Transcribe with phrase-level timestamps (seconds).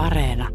[0.00, 0.48] Areena.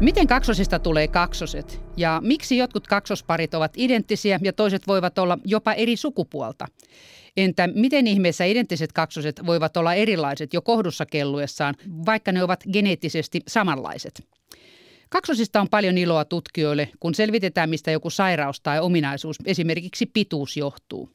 [0.00, 5.72] Miten kaksosista tulee kaksoset ja miksi jotkut kaksosparit ovat identtisiä ja toiset voivat olla jopa
[5.72, 6.66] eri sukupuolta?
[7.36, 11.74] Entä miten ihmeessä identtiset kaksoset voivat olla erilaiset jo kohdussa kelluessaan,
[12.06, 14.33] vaikka ne ovat geneettisesti samanlaiset?
[15.14, 21.10] Kaksosista on paljon iloa tutkijoille, kun selvitetään, mistä joku sairaus tai ominaisuus, esimerkiksi pituus, johtuu.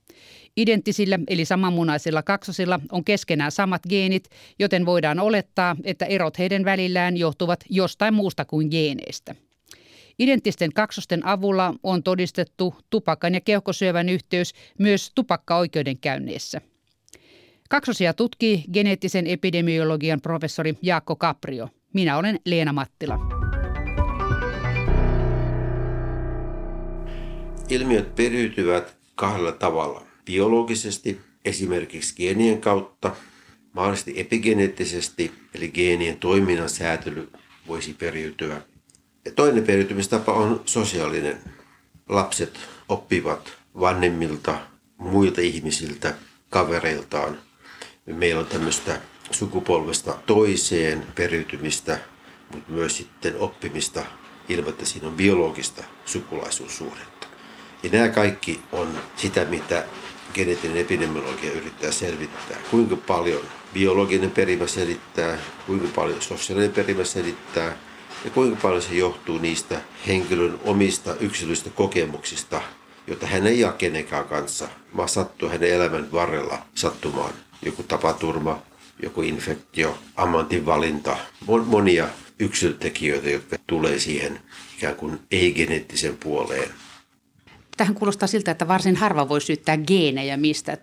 [0.58, 7.18] Identtisillä eli samanmunaisilla kaksosilla on keskenään samat geenit, joten voidaan olettaa, että erot heidän välillään
[7.18, 9.36] johtuvat jostain muusta kuin geeneistä.
[10.20, 16.62] Identtisten kaksosten avulla on todistettu tupakan ja keuhkosyövän yhteys myös tupakka-oikeudenkäynneissä.
[17.70, 21.70] Kaksosia tutkii geneettisen epidemiologian professori Jaakko Kaprio.
[21.94, 23.39] Minä olen Leena Mattila.
[27.70, 30.04] Ilmiöt periytyvät kahdella tavalla.
[30.26, 33.16] Biologisesti, esimerkiksi geenien kautta,
[33.74, 37.30] mahdollisesti epigeneettisesti, eli geenien toiminnan säätely
[37.68, 38.62] voisi periytyä.
[39.26, 41.38] Ja toinen periytymistapa on sosiaalinen.
[42.10, 44.60] Lapset oppivat vanhemmilta,
[44.98, 46.14] muilta ihmisiltä,
[46.50, 47.38] kavereiltaan.
[48.06, 52.00] Meillä on tämmöistä sukupolvesta toiseen periytymistä,
[52.54, 54.06] mutta myös sitten oppimista
[54.50, 57.19] ilman, että siinä on biologista sukulaisuussuhdetta.
[57.84, 59.86] Ja nämä kaikki on sitä, mitä
[60.34, 62.58] geneettinen epidemiologia yrittää selvittää.
[62.72, 63.42] Kuinka paljon
[63.74, 67.78] biologinen perimä selittää, kuinka paljon sosiaalinen perimä selittää
[68.26, 72.62] ja kuinka paljon se johtuu niistä henkilön omista yksilöistä kokemuksista,
[73.08, 74.68] joita hän ei jaa kenenkään kanssa,
[74.98, 77.34] vaan sattuu hänen elämän varrella sattumaan.
[77.62, 78.62] Joku tapaturma,
[79.04, 81.18] joku infektio, ammatinvalinta,
[81.66, 82.08] monia
[82.40, 84.40] yksilötekijöitä, jotka tulee siihen
[84.78, 86.70] ikään kuin ei-geneettisen puoleen.
[87.80, 90.78] Tähän kuulostaa siltä, että varsin harva voi syyttää geenejä mistä.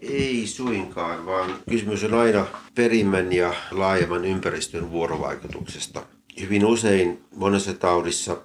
[0.00, 6.06] Ei suinkaan, vaan kysymys on aina perimän ja laajemman ympäristön vuorovaikutuksesta.
[6.40, 8.36] Hyvin usein monessa taudissa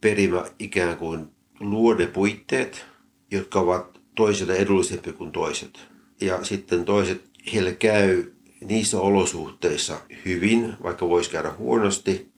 [0.00, 1.26] perimä ikään kuin
[1.60, 2.86] luo ne puitteet,
[3.30, 5.86] jotka ovat toiselle edullisempi kuin toiset.
[6.20, 12.28] Ja sitten toiset, heille käy niissä olosuhteissa hyvin, vaikka voisi käydä huonosti,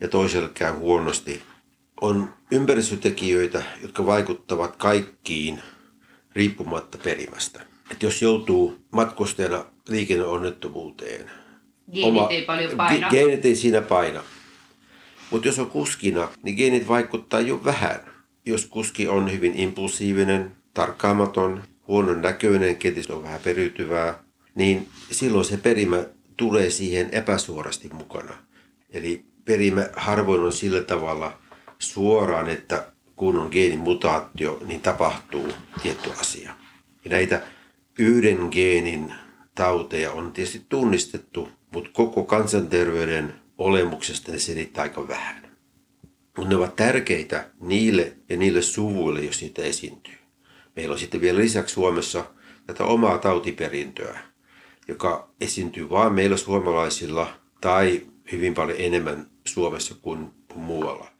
[0.00, 1.42] ja toiselle käy huonosti,
[2.00, 5.60] on ympäristötekijöitä, jotka vaikuttavat kaikkiin
[6.32, 7.60] riippumatta perimästä.
[7.90, 11.30] että jos joutuu matkustajana liikenneonnettomuuteen,
[11.92, 13.10] geenit oma, ei paljon paina.
[13.10, 14.22] Geenit ei siinä paina.
[15.30, 18.00] Mutta jos on kuskina, niin geenit vaikuttaa jo vähän.
[18.46, 24.24] Jos kuski on hyvin impulsiivinen, tarkkaamaton, huonon näköinen, kenties on vähän periytyvää,
[24.54, 26.04] niin silloin se perimä
[26.36, 28.34] tulee siihen epäsuorasti mukana.
[28.90, 31.38] Eli perimä harvoin on sillä tavalla
[31.78, 35.48] suoraan, että kun on geenimutaatio, niin tapahtuu
[35.82, 36.54] tietty asia.
[37.04, 37.42] Ja näitä
[37.98, 39.14] yhden geenin
[39.54, 45.56] tauteja on tietysti tunnistettu, mutta koko kansanterveyden olemuksesta ne selittää aika vähän.
[46.36, 50.14] Mutta ne ovat tärkeitä niille ja niille suvuille, jos niitä esiintyy.
[50.76, 52.24] Meillä on sitten vielä lisäksi Suomessa
[52.66, 54.18] tätä omaa tautiperintöä,
[54.88, 61.15] joka esiintyy vain meillä suomalaisilla tai hyvin paljon enemmän Suomessa kuin muualla.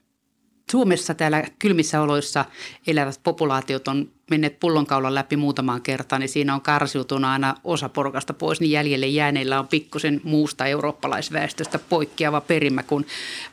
[0.70, 2.44] Suomessa täällä kylmissä oloissa
[2.86, 8.34] elävät populaatiot on menneet pullonkaulan läpi muutamaan kertaan, niin siinä on karsiutunut aina osa porukasta
[8.34, 13.06] pois, niin jäljelle jääneillä on pikkusen muusta eurooppalaisväestöstä poikkeava perimä, kun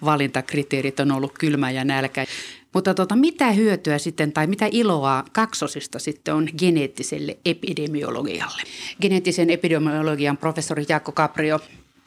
[0.05, 2.25] valintakriteerit on ollut kylmä ja nälkä.
[2.73, 8.61] Mutta tota, mitä hyötyä sitten tai mitä iloa kaksosista sitten on geneettiselle epidemiologialle?
[9.01, 11.59] Geneettisen epidemiologian professori Jaakko Caprio.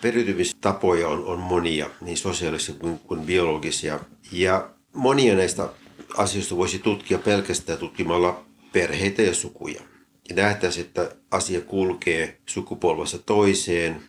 [0.03, 4.01] Periytymistapoja on, on monia, niin sosiaalisia kuin, kuin biologisia.
[4.33, 5.69] Ja monia näistä
[6.17, 9.81] asioista voisi tutkia pelkästään tutkimalla perheitä ja sukuja.
[10.29, 14.03] Ja nähtäisiin, että asia kulkee sukupolvessa toiseen,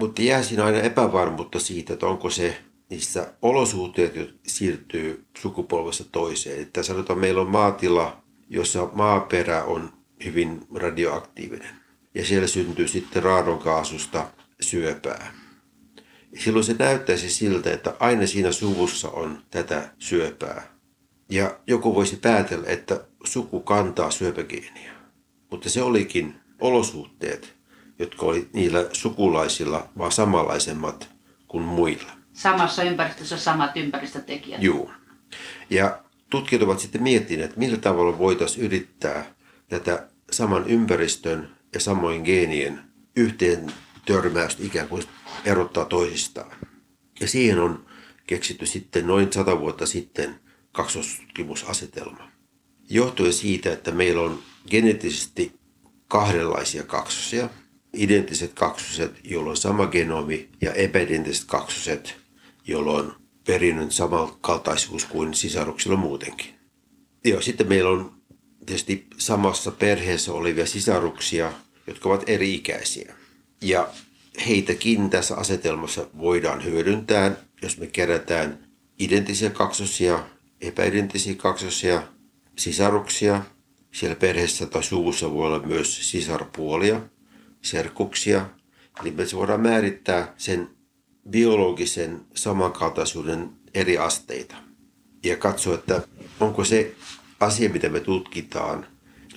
[0.00, 2.58] mutta jää siinä aina epävarmuutta siitä, että onko se
[2.90, 6.62] niissä olosuhteet, jotka siirtyy sukupolvessa toiseen.
[6.62, 9.92] Että sanotaan, meillä on maatila, jossa maaperä on
[10.24, 11.74] hyvin radioaktiivinen.
[12.14, 14.26] Ja siellä syntyy sitten raadonkaasusta
[14.60, 15.43] syöpää.
[16.38, 20.62] Silloin se näyttäisi siltä, että aina siinä suvussa on tätä syöpää.
[21.30, 24.92] Ja joku voisi päätellä, että suku kantaa syöpägeeniä.
[25.50, 27.54] Mutta se olikin olosuhteet,
[27.98, 31.08] jotka oli niillä sukulaisilla vaan samanlaisemmat
[31.48, 32.12] kuin muilla.
[32.32, 34.62] Samassa ympäristössä samat ympäristötekijät.
[34.62, 34.90] Joo.
[35.70, 35.98] Ja
[36.30, 39.34] tutkijat ovat sitten miettineet, että millä tavalla voitaisiin yrittää
[39.68, 42.80] tätä saman ympäristön ja samoin geenien
[43.16, 43.72] yhteen
[44.06, 45.02] törmäystä ikään kuin
[45.44, 46.56] erottaa toisistaan.
[47.20, 47.86] Ja siihen on
[48.26, 50.40] keksitty sitten noin sata vuotta sitten
[50.72, 52.30] kaksostutkimusasetelma.
[52.90, 55.52] Johtuen siitä, että meillä on geneettisesti
[56.08, 57.48] kahdenlaisia kaksosia,
[57.92, 62.16] identtiset kaksoset, joilla on sama genomi, ja epäidenttiset kaksoset,
[62.66, 63.16] joilla on
[63.46, 66.54] perinnön samankaltaisuus kuin sisaruksilla muutenkin.
[67.24, 68.14] Ja sitten meillä on
[68.66, 71.52] tietysti samassa perheessä olevia sisaruksia,
[71.86, 73.14] jotka ovat eri-ikäisiä.
[73.60, 73.88] Ja
[74.46, 78.58] heitäkin tässä asetelmassa voidaan hyödyntää, jos me kerätään
[78.98, 80.24] identtisiä kaksosia,
[80.60, 82.02] epäidenttisiä kaksosia,
[82.56, 83.42] sisaruksia.
[83.92, 87.00] Siellä perheessä tai suvussa voi olla myös sisarpuolia,
[87.62, 88.46] serkuksia.
[89.00, 90.70] Eli me voidaan määrittää sen
[91.30, 94.54] biologisen samankaltaisuuden eri asteita
[95.24, 96.02] ja katsoa, että
[96.40, 96.94] onko se
[97.40, 98.86] asia, mitä me tutkitaan,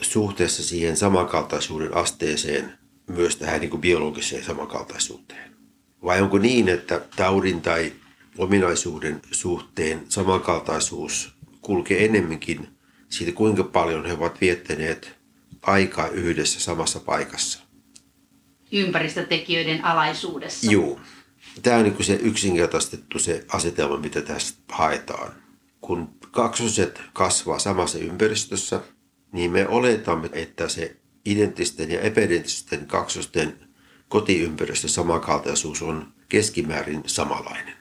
[0.01, 2.76] suhteessa siihen samankaltaisuuden asteeseen
[3.07, 5.51] myös tähän niin kuin biologiseen samankaltaisuuteen.
[6.03, 7.93] Vai onko niin, että taudin tai
[8.37, 12.67] ominaisuuden suhteen samankaltaisuus kulkee enemmänkin
[13.09, 15.17] siitä, kuinka paljon he ovat viettäneet
[15.61, 17.59] aikaa yhdessä samassa paikassa?
[18.71, 20.71] Ympäristötekijöiden alaisuudessa.
[20.71, 20.99] Joo.
[21.61, 25.33] Tämä on niin se yksinkertaistettu se asetelma, mitä tästä haetaan.
[25.81, 28.81] Kun kaksoset kasvaa samassa ympäristössä,
[29.31, 30.95] niin me oletamme, että se
[31.31, 33.59] identtisten ja epäidenttisten kaksosten
[34.09, 37.73] kotiympäristö samankaltaisuus on keskimäärin samanlainen.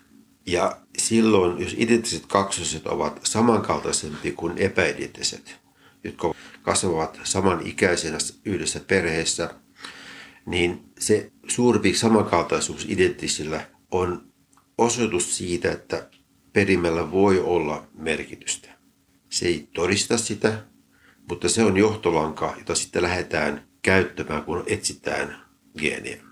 [0.46, 5.56] Ja silloin, jos identtiset kaksoset ovat samankaltaisempi kuin epäidenttiset,
[6.04, 9.54] jotka kasvavat samanikäisenä yhdessä perheessä,
[10.46, 14.32] niin se suurempi samankaltaisuus identtisillä on
[14.78, 16.08] osoitus siitä, että
[16.52, 18.68] perimällä voi olla merkitystä.
[19.30, 20.64] Se ei todista sitä,
[21.28, 25.36] mutta se on johtolanka, jota sitten lähdetään käyttämään, kun etsitään
[25.78, 26.22] geeniä.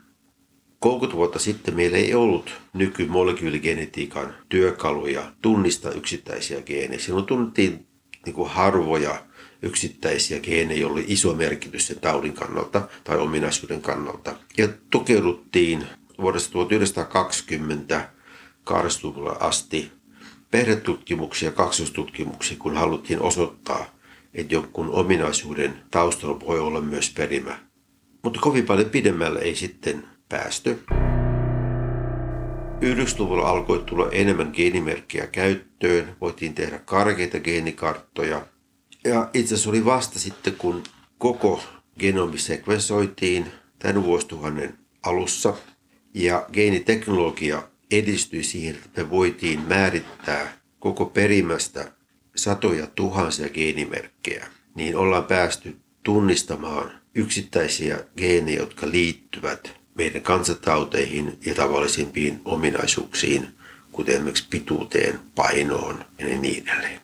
[0.79, 7.01] 30 vuotta sitten meillä ei ollut nykymolekyyligenetiikan työkaluja tunnistaa yksittäisiä geenejä.
[7.01, 7.87] Silloin tunnettiin
[8.27, 9.25] niin kuin harvoja
[9.63, 14.35] yksittäisiä geenejä, joilla oli iso merkitys sen taudin kannalta tai ominaisuuden kannalta.
[14.59, 15.87] Ja tukeuduttiin
[16.19, 18.15] vuodesta 1920
[18.65, 19.93] 80 asti
[20.51, 23.94] perhetutkimuksia ja kaksostutkimuksia, kun haluttiin osoittaa,
[24.35, 27.59] että jonkun ominaisuuden taustalla voi olla myös perimä.
[28.23, 30.85] Mutta kovin paljon pidemmälle ei sitten päästy.
[32.85, 38.47] 90-luvulla alkoi tulla enemmän geenimerkkejä käyttöön, voitiin tehdä karkeita geenikarttoja.
[39.05, 40.83] Ja itse asiassa oli vasta sitten, kun
[41.19, 41.63] koko
[41.99, 43.47] genomi sekvensoitiin
[43.79, 45.55] tämän vuosituhannen alussa
[46.15, 51.93] ja geeniteknologia edistyi siihen, että me voitiin määrittää koko perimästä
[52.37, 62.41] satoja tuhansia geenimerkkejä, niin ollaan päästy tunnistamaan yksittäisiä geenejä, jotka liittyvät meidän kansatauteihin ja tavallisimpiin
[62.45, 63.49] ominaisuuksiin,
[63.93, 67.01] kuten esimerkiksi pituuteen, painoon ja niin edelleen.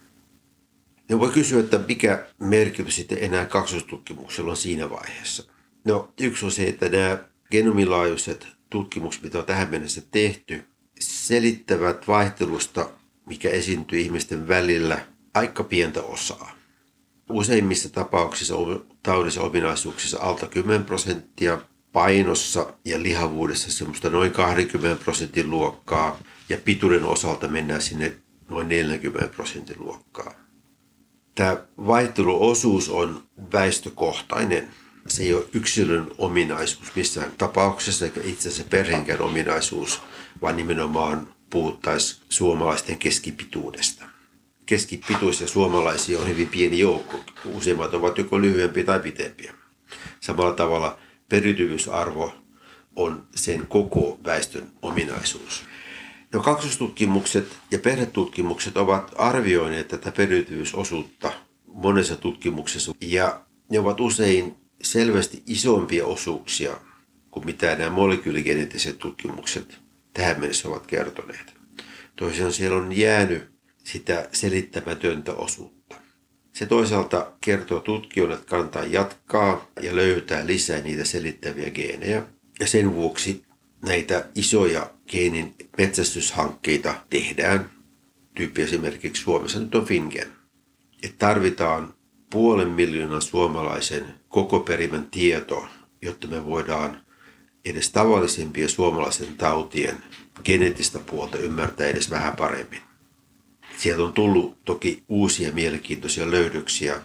[1.08, 5.44] Ja voi kysyä, että mikä merkitys sitten enää kaksostutkimuksella on siinä vaiheessa.
[5.84, 7.18] No yksi on se, että nämä
[7.50, 10.64] genomilaajuiset tutkimukset, mitä on tähän mennessä tehty,
[11.00, 12.90] selittävät vaihtelusta,
[13.26, 14.98] mikä esiintyy ihmisten välillä,
[15.34, 16.52] aika pientä osaa.
[17.30, 18.54] Useimmissa tapauksissa
[19.02, 21.58] taudissa ominaisuuksissa alta 10 prosenttia,
[21.92, 26.18] painossa ja lihavuudessa semmoista noin 20 prosentin luokkaa
[26.48, 28.16] ja pituuden osalta mennään sinne
[28.48, 30.34] noin 40 prosentin luokkaa.
[31.34, 31.56] Tämä
[31.86, 33.22] vaihteluosuus on
[33.52, 34.68] väestökohtainen.
[35.06, 40.00] Se ei ole yksilön ominaisuus missään tapauksessa eikä itse asiassa perheenkään ominaisuus,
[40.42, 44.09] vaan nimenomaan puhuttaisiin suomalaisten keskipituudesta.
[44.70, 47.20] Keskipituisia suomalaisia on hyvin pieni joukko.
[47.44, 49.54] Useimmat ovat joko lyhyempiä tai pitempiä.
[50.20, 50.98] Samalla tavalla
[51.28, 52.34] periytyvyysarvo
[52.96, 55.64] on sen koko väestön ominaisuus.
[56.32, 61.32] No, kaksostutkimukset ja perhetutkimukset ovat arvioineet tätä periytyvyysosuutta
[61.66, 66.76] monessa tutkimuksessa ja ne ovat usein selvästi isompia osuuksia
[67.30, 69.78] kuin mitä nämä molekyyligeneettiset tutkimukset
[70.14, 71.54] tähän mennessä ovat kertoneet.
[72.16, 73.59] Toisaalta siellä on jäänyt
[73.92, 75.96] sitä selittämätöntä osuutta.
[76.52, 82.22] Se toisaalta kertoo tutkijoille, että kannattaa jatkaa ja löytää lisää niitä selittäviä geenejä.
[82.60, 83.42] Ja sen vuoksi
[83.84, 87.70] näitä isoja geenin metsästyshankkeita tehdään.
[88.34, 90.32] Tyyppi esimerkiksi Suomessa nyt on Fingen.
[91.02, 91.94] Et tarvitaan
[92.30, 95.68] puolen miljoonan suomalaisen koko perimän tieto,
[96.02, 97.02] jotta me voidaan
[97.64, 99.96] edes tavallisimpien suomalaisen tautien
[100.44, 102.89] geneettistä puolta ymmärtää edes vähän paremmin.
[103.80, 107.00] Sieltä on tullut toki uusia mielenkiintoisia löydöksiä.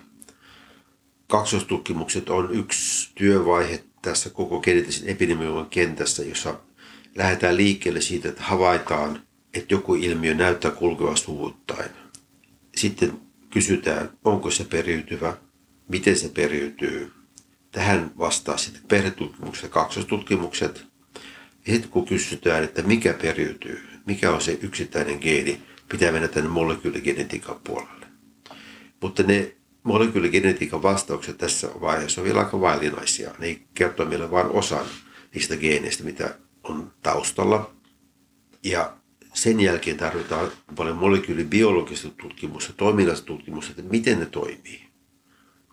[1.27, 6.59] Kaksostutkimukset on yksi työvaihe tässä koko geneettisen epidemiologian kentässä, jossa
[7.15, 9.21] lähdetään liikkeelle siitä, että havaitaan,
[9.53, 11.89] että joku ilmiö näyttää kulkeva suvuttain.
[12.75, 13.13] sitten
[13.49, 15.37] kysytään, onko se periytyvä,
[15.89, 17.11] miten se periytyy.
[17.71, 20.85] Tähän vastaa sitten perhetutkimukset ja kaksostutkimukset.
[21.67, 26.49] Ja sitten kun kysytään, että mikä periytyy, mikä on se yksittäinen geeni, pitää mennä tänne
[26.49, 28.05] molekyyligenetiikan puolelle.
[29.01, 33.35] Mutta ne molekyyligenetiikan vastaukset tässä vaiheessa on vielä aika vaillinaisia.
[33.39, 34.85] Ne kertoo meille vain osan
[35.33, 37.71] niistä geeneistä, mitä on taustalla.
[38.63, 38.97] Ja
[39.33, 44.85] sen jälkeen tarvitaan paljon molekyylibiologista tutkimusta, toiminnallista tutkimusta, että miten ne toimii.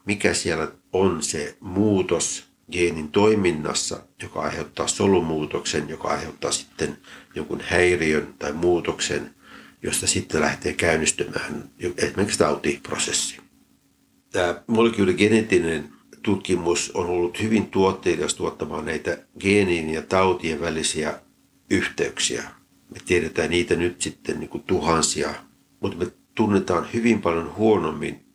[0.07, 6.99] Mikä siellä on se muutos geenin toiminnassa, joka aiheuttaa solumuutoksen, joka aiheuttaa sitten
[7.35, 9.35] jonkun häiriön tai muutoksen,
[9.83, 13.39] josta sitten lähtee käynnistymään esimerkiksi tautiprosessi.
[14.33, 15.89] Tämä molekyyligeneettinen
[16.23, 21.21] tutkimus on ollut hyvin tuotteikas tuottamaan näitä geenin ja tautien välisiä
[21.71, 22.43] yhteyksiä.
[22.91, 25.35] Me tiedetään niitä nyt sitten niin kuin tuhansia,
[25.81, 28.27] mutta me tunnetaan hyvin paljon huonommin,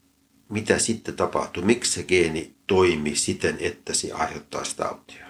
[0.49, 5.26] mitä sitten tapahtuu, miksi se geeni toimii siten, että se aiheuttaa sitä tautia.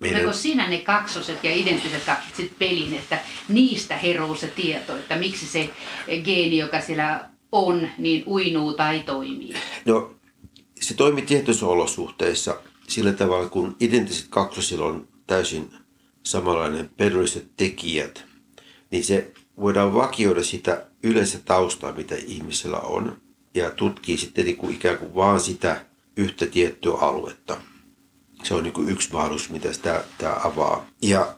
[0.00, 0.20] Meidän...
[0.20, 5.46] Onko siinä ne kaksoset ja identtiset kaksoset pelin, että niistä heruu se tieto, että miksi
[5.46, 5.70] se
[6.24, 9.54] geeni, joka siellä on, niin uinuu tai toimii?
[9.84, 10.14] No,
[10.80, 15.70] se toimii tietyissä olosuhteissa sillä tavalla, kun identtiset kaksosilla on täysin
[16.22, 18.24] samanlainen perilliset tekijät,
[18.90, 23.20] niin se voidaan vakioida sitä yleensä taustaa, mitä ihmisellä on,
[23.54, 25.84] ja tutkii sitten niin kuin ikään kuin vaan sitä
[26.16, 27.56] yhtä tiettyä aluetta.
[28.42, 30.86] Se on niin yksi mahdollisuus, mitä tämä, tämä avaa.
[31.02, 31.34] Ja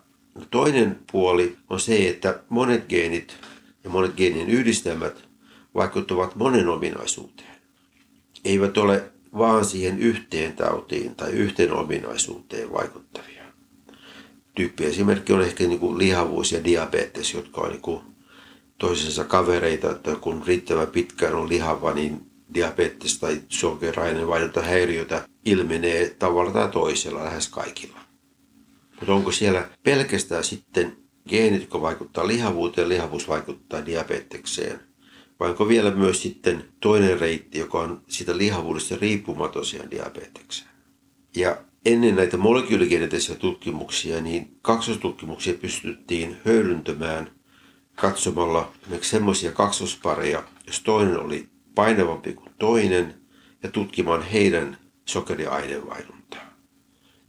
[0.50, 3.36] toinen puoli on se, että monet geenit
[3.84, 5.28] ja monet geenien yhdistelmät
[5.74, 7.56] vaikuttavat monen ominaisuuteen.
[8.44, 9.04] Eivät ole
[9.38, 13.42] vaan siihen yhteen tautiin tai yhteen ominaisuuteen vaikuttavia.
[14.54, 18.02] Tyyppiesimerkki on ehkä niin kuin lihavuus ja diabetes, jotka on niin kuin
[18.78, 24.26] toisensa kavereita, että kun riittävän pitkään on lihava, niin diabetes tai sokerainen
[24.62, 28.00] häiriötä ilmenee tavalla tai toisella lähes kaikilla.
[28.90, 30.96] Mutta onko siellä pelkästään sitten
[31.28, 34.80] geenit, jotka vaikuttaa lihavuuteen, lihavuus vaikuttaa diabetekseen?
[35.40, 40.70] Vai onko vielä myös sitten toinen reitti, joka on sitä lihavuudesta riippumaton siihen diabetekseen?
[41.36, 47.30] Ja ennen näitä molekyyligeneettisiä tutkimuksia, niin kaksostutkimuksia pystyttiin hyödyntämään
[47.94, 53.14] katsomalla esimerkiksi semmoisia kaksospareja, jos toinen oli painavampi kuin toinen
[53.62, 54.78] ja tutkimaan heidän
[55.12, 56.52] sokeriaineenvaihduntaa.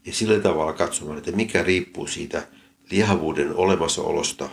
[0.05, 2.47] Ja sillä tavalla katsomaan, että mikä riippuu siitä
[2.91, 4.49] lihavuuden olemassaolosta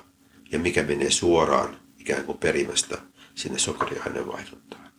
[0.53, 2.99] ja mikä menee suoraan ikään kuin perimästä
[3.35, 4.91] sinne sokeriaineenvaihduntaan.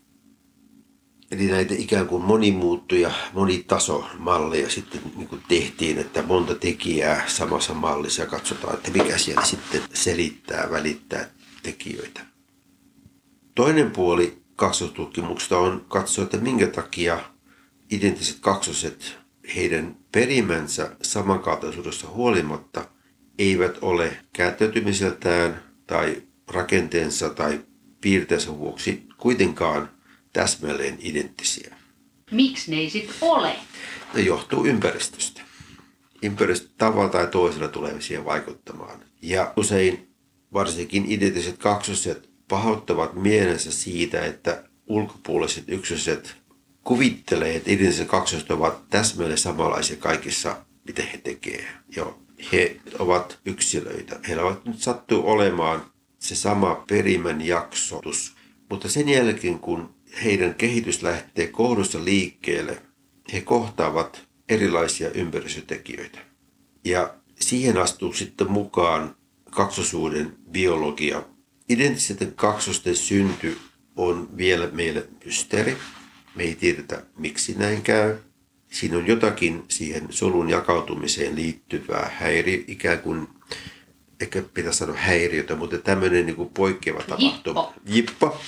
[1.31, 8.21] Eli näitä ikään kuin monimuuttuja, monitasomalleja sitten niin kuin tehtiin, että monta tekijää samassa mallissa
[8.21, 11.29] ja katsotaan, että mikä siellä sitten selittää, välittää
[11.63, 12.21] tekijöitä.
[13.55, 17.19] Toinen puoli kaksostutkimuksesta on katsoa, että minkä takia
[17.91, 19.17] identtiset kaksoset
[19.55, 22.87] heidän perimänsä samankaltaisuudessa huolimatta
[23.39, 27.59] eivät ole käyttäytymiseltään tai rakenteensa tai
[28.01, 29.89] piirteensä vuoksi kuitenkaan
[30.33, 31.75] täsmälleen identtisiä.
[32.31, 33.55] Miksi ne ei sitten ole?
[34.13, 35.41] Ne johtuu ympäristöstä.
[36.23, 38.99] Ympäristö tavalla tai toisella tulee siihen vaikuttamaan.
[39.21, 40.13] Ja usein
[40.53, 46.40] varsinkin identtiset kaksoset pahoittavat mielensä siitä, että ulkopuoliset yksilöt
[46.83, 51.65] kuvittelee, että identtiset kaksoset ovat täsmälleen samanlaisia kaikissa, mitä he tekevät.
[51.95, 52.19] Jo,
[52.51, 54.19] he ovat yksilöitä.
[54.27, 55.85] Heillä ovat nyt sattuu olemaan
[56.19, 58.33] se sama perimän jaksotus.
[58.69, 62.81] Mutta sen jälkeen, kun heidän kehitys lähtee kohdussa liikkeelle,
[63.33, 66.19] he kohtaavat erilaisia ympäristötekijöitä.
[66.85, 69.15] Ja siihen astuu sitten mukaan
[69.51, 71.23] kaksosuuden biologia,
[71.69, 73.57] Identtisten kaksosten synty
[73.95, 75.77] on vielä meille mysteeri.
[76.35, 78.15] Me ei tiedetä, miksi näin käy.
[78.71, 83.27] Siinä on jotakin siihen solun jakautumiseen liittyvää häiri, ikään kuin,
[84.21, 87.73] ehkä pitäisi sanoa häiriötä, mutta tämmöinen niin poikkeava tapahtuma.
[87.85, 88.41] Jippo.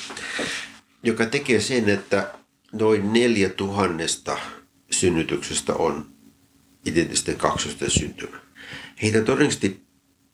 [1.03, 2.33] Joka tekee sen, että
[2.71, 4.37] noin neljä tuhannesta
[4.91, 6.05] synnytyksestä on
[6.85, 8.37] identtisten kaksosten syntymä.
[9.01, 9.83] Heitä todennäköisesti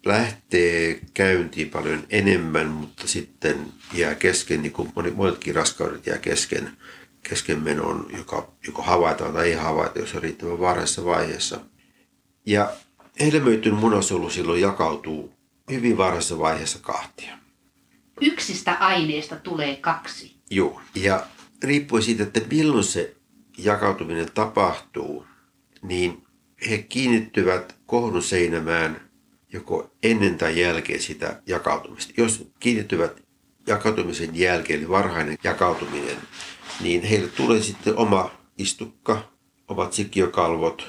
[0.06, 6.72] lähtee käyntiin paljon enemmän, mutta sitten jää kesken, niin kuin monetkin raskaudet jää kesken,
[7.30, 11.60] keskenmenon, joka joko havaitaan tai ei havaita, jos on riittävän varhaisessa vaiheessa.
[12.46, 12.72] Ja
[13.20, 15.34] hedelmöityn munasolu silloin jakautuu
[15.72, 17.38] hyvin varhaisessa vaiheessa kahtia.
[18.22, 20.36] Yksistä aineista tulee kaksi.
[20.50, 21.26] Joo, ja
[21.64, 23.16] riippuen siitä, että milloin se
[23.58, 25.26] jakautuminen tapahtuu,
[25.82, 26.24] niin
[26.70, 29.10] he kiinnittyvät kohdun seinämään
[29.54, 32.14] joko ennen tai jälkeen sitä jakautumista.
[32.18, 33.22] Jos kiinnittyvät
[33.68, 36.18] jakautumisen jälkeen, eli varhainen jakautuminen,
[36.80, 39.22] niin heille tulee sitten oma istukka,
[39.68, 40.88] omat sikiokalvot,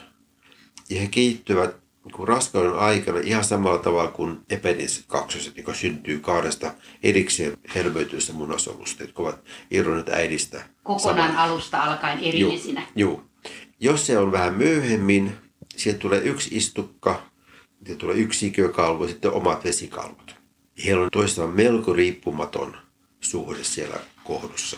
[0.91, 6.75] ja he kehittyvät niin raskauden aikana ihan samalla tavalla kuin epideniset kaksoset, joka syntyy kahdesta
[7.03, 10.63] erikseen helmöityistä munasolusta, jotka ovat irronneet äidistä.
[10.83, 11.43] Kokonaan samalla.
[11.43, 12.83] alusta alkaen erillisinä.
[12.97, 13.23] Joo.
[13.81, 15.33] Jos se on vähän myöhemmin,
[15.77, 17.23] siihen tulee yksi istukka,
[17.77, 20.35] sitten tulee yksi sikiökalvo ja sitten omat vesikalvot.
[20.85, 22.77] Heillä on toistaan melko riippumaton
[23.21, 24.77] suhde siellä kohdussa.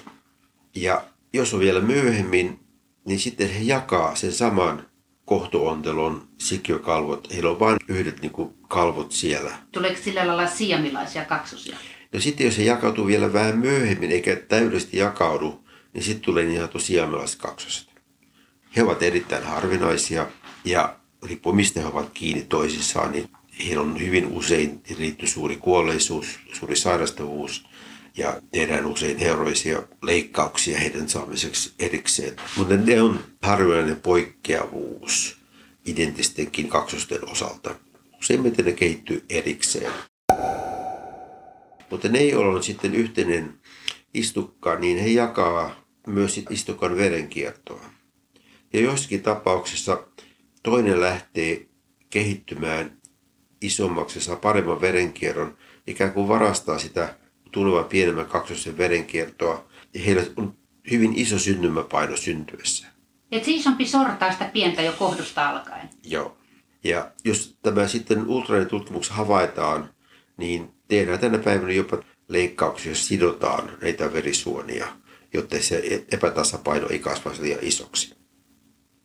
[0.74, 2.60] Ja jos on vielä myöhemmin,
[3.04, 4.86] niin sitten he jakaa sen saman
[5.24, 7.32] kohtuontelon sikiökalvot.
[7.32, 9.50] Heillä on vain yhdet niin kuin, kalvot siellä.
[9.72, 11.76] Tuleeko sillä lailla siamilaisia kaksosia?
[12.12, 15.64] No sitten jos se jakautuu vielä vähän myöhemmin eikä täydellisesti jakaudu,
[15.94, 17.88] niin sitten tulee niin sanottu siamilaiset kaksoset.
[18.76, 20.26] He ovat erittäin harvinaisia
[20.64, 23.28] ja riippuu mistä he ovat kiinni toisissaan, niin
[23.66, 27.64] heillä on hyvin usein liittyy suuri kuolleisuus, suuri sairastavuus
[28.16, 32.36] ja tehdään usein heroisia leikkauksia heidän saamiseksi erikseen.
[32.56, 35.38] Mutta ne on harvinainen poikkeavuus
[35.86, 37.74] identistenkin kaksosten osalta.
[38.20, 39.92] Useimmiten ne kehittyy erikseen.
[41.90, 43.60] Mutta ne ei ole sitten yhteinen
[44.14, 47.84] istukka, niin he jakaa myös istukan verenkiertoa.
[48.72, 50.06] Ja joissakin tapauksissa
[50.62, 51.66] toinen lähtee
[52.10, 52.98] kehittymään
[53.60, 57.14] isommaksi, saa paremman verenkierron, ikään kuin varastaa sitä
[57.52, 59.64] tulevan pienemmän kaksosen verenkiertoa.
[59.94, 60.54] Ja heillä on
[60.90, 62.86] hyvin iso synnymäpaino syntyessä.
[63.32, 65.88] Et se isompi sortaa sitä pientä jo kohdusta alkaen.
[66.04, 66.36] Joo.
[66.84, 69.90] Ja jos tämä sitten ultraäänitutkimuksessa havaitaan,
[70.36, 74.86] niin tehdään tänä päivänä jopa leikkauksia, jos sidotaan näitä verisuonia,
[75.34, 78.14] jotta se epätasapaino ei kasvaisi liian isoksi.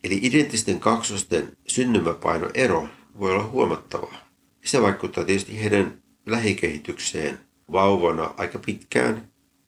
[0.03, 2.87] Eli identtisten kaksosten synnymäpainoero
[3.19, 4.13] voi olla huomattava.
[4.65, 7.39] Se vaikuttaa tietysti heidän lähikehitykseen
[7.71, 9.27] vauvana aika pitkään,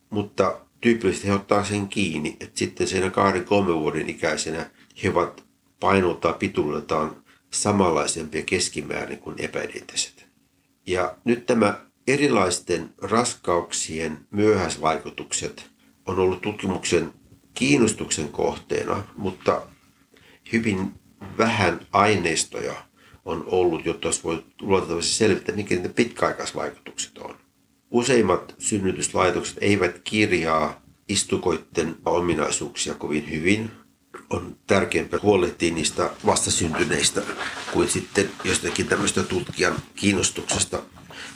[0.09, 4.69] mutta tyypillisesti he ottaa sen kiinni, että sitten siinä kahden kolmen vuoden ikäisenä
[5.03, 5.43] he ovat
[5.79, 10.27] painoltaan pituudeltaan samanlaisempia keskimäärin kuin epäidenttiset.
[10.87, 15.69] Ja nyt tämä erilaisten raskauksien myöhäisvaikutukset
[16.05, 17.13] on ollut tutkimuksen
[17.53, 19.61] kiinnostuksen kohteena, mutta
[20.51, 20.93] hyvin
[21.37, 22.75] vähän aineistoja
[23.25, 27.35] on ollut, jotta olisi voinut luotettavasti selvittää, mikä niiden pitkäaikaisvaikutukset on.
[27.91, 33.71] Useimmat synnytyslaitokset eivät kirjaa istukoiden ominaisuuksia kovin hyvin.
[34.29, 37.21] On tärkeämpää huolehtia niistä vastasyntyneistä
[37.73, 40.83] kuin sitten jostakin tämmöistä tutkijan kiinnostuksesta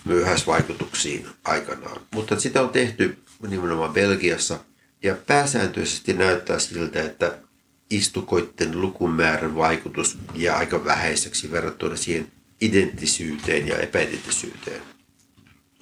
[0.05, 2.01] myöhäisvaikutuksiin aikanaan.
[2.13, 4.59] Mutta sitä on tehty nimenomaan Belgiassa
[5.03, 7.37] ja pääsääntöisesti näyttää siltä, että
[7.89, 12.27] istukoiden lukumäärän vaikutus jää aika vähäiseksi verrattuna siihen
[12.61, 14.92] identtisyyteen ja epäidenttisyyteen.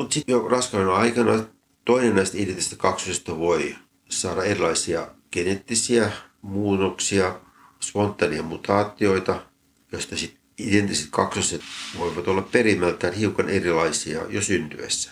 [0.02, 1.44] Mutta sitten jo raskauden aikana
[1.86, 3.76] toinen näistä identtisistä kaksosista voi
[4.10, 6.12] saada erilaisia geneettisiä
[6.42, 7.40] muunnoksia,
[7.80, 9.46] spontaania mutaatioita,
[9.92, 11.62] joista sitten identtiset kaksoset
[11.98, 15.12] voivat olla perimältään hiukan erilaisia jo syntyessä.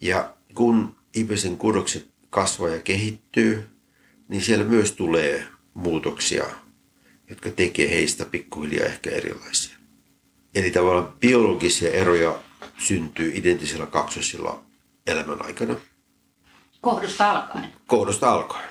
[0.00, 3.68] Ja kun ihmisen kudokset kasvaa ja kehittyy,
[4.28, 6.44] niin siellä myös tulee muutoksia,
[7.30, 9.76] jotka tekee heistä pikkuhiljaa ehkä erilaisia.
[10.54, 12.45] Eli tavallaan biologisia eroja
[12.78, 14.62] syntyy identisillä kaksosilla
[15.06, 15.76] elämän aikana.
[16.80, 17.72] Kohdusta alkaen.
[17.86, 18.68] Kohdusta alkaen.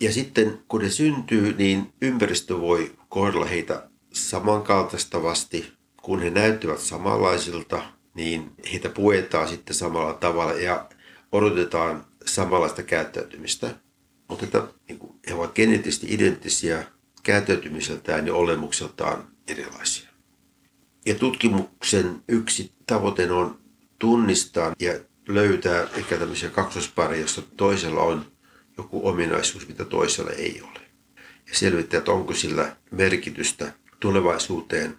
[0.00, 5.72] Ja sitten kun ne syntyy, niin ympäristö voi kohdella heitä samankaltaistavasti.
[6.02, 7.82] Kun he näyttävät samanlaisilta,
[8.14, 10.88] niin heitä puetaan sitten samalla tavalla ja
[11.32, 13.74] odotetaan samanlaista käyttäytymistä.
[14.28, 16.84] Mutta että, niin kuin, he ovat geneettisesti identtisiä
[17.22, 20.07] käyttäytymiseltään ja olemukseltaan erilaisia.
[21.08, 23.58] Ja tutkimuksen yksi tavoite on
[23.98, 24.92] tunnistaa ja
[25.28, 28.26] löytää ehkä tämmöisiä kaksospareja, jossa toisella on
[28.78, 30.80] joku ominaisuus, mitä toisella ei ole.
[31.48, 34.98] Ja selvittää, että onko sillä merkitystä tulevaisuuteen.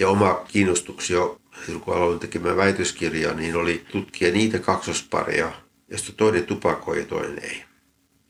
[0.00, 1.40] Ja oma kiinnostuksi jo
[1.84, 5.52] kun aloin tekemään väitöskirjaa, niin oli tutkia niitä kaksospareja,
[5.88, 7.64] josta toinen tupakoi ja toinen ei.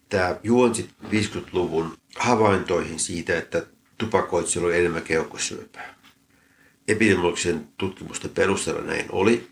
[0.09, 3.67] Tämä juonsi 50-luvun havaintoihin siitä, että
[3.99, 5.96] tupakoitsilla oli enemmän keuhkosyöpää.
[6.88, 9.49] Epidemiologisen tutkimusten perusteella näin oli,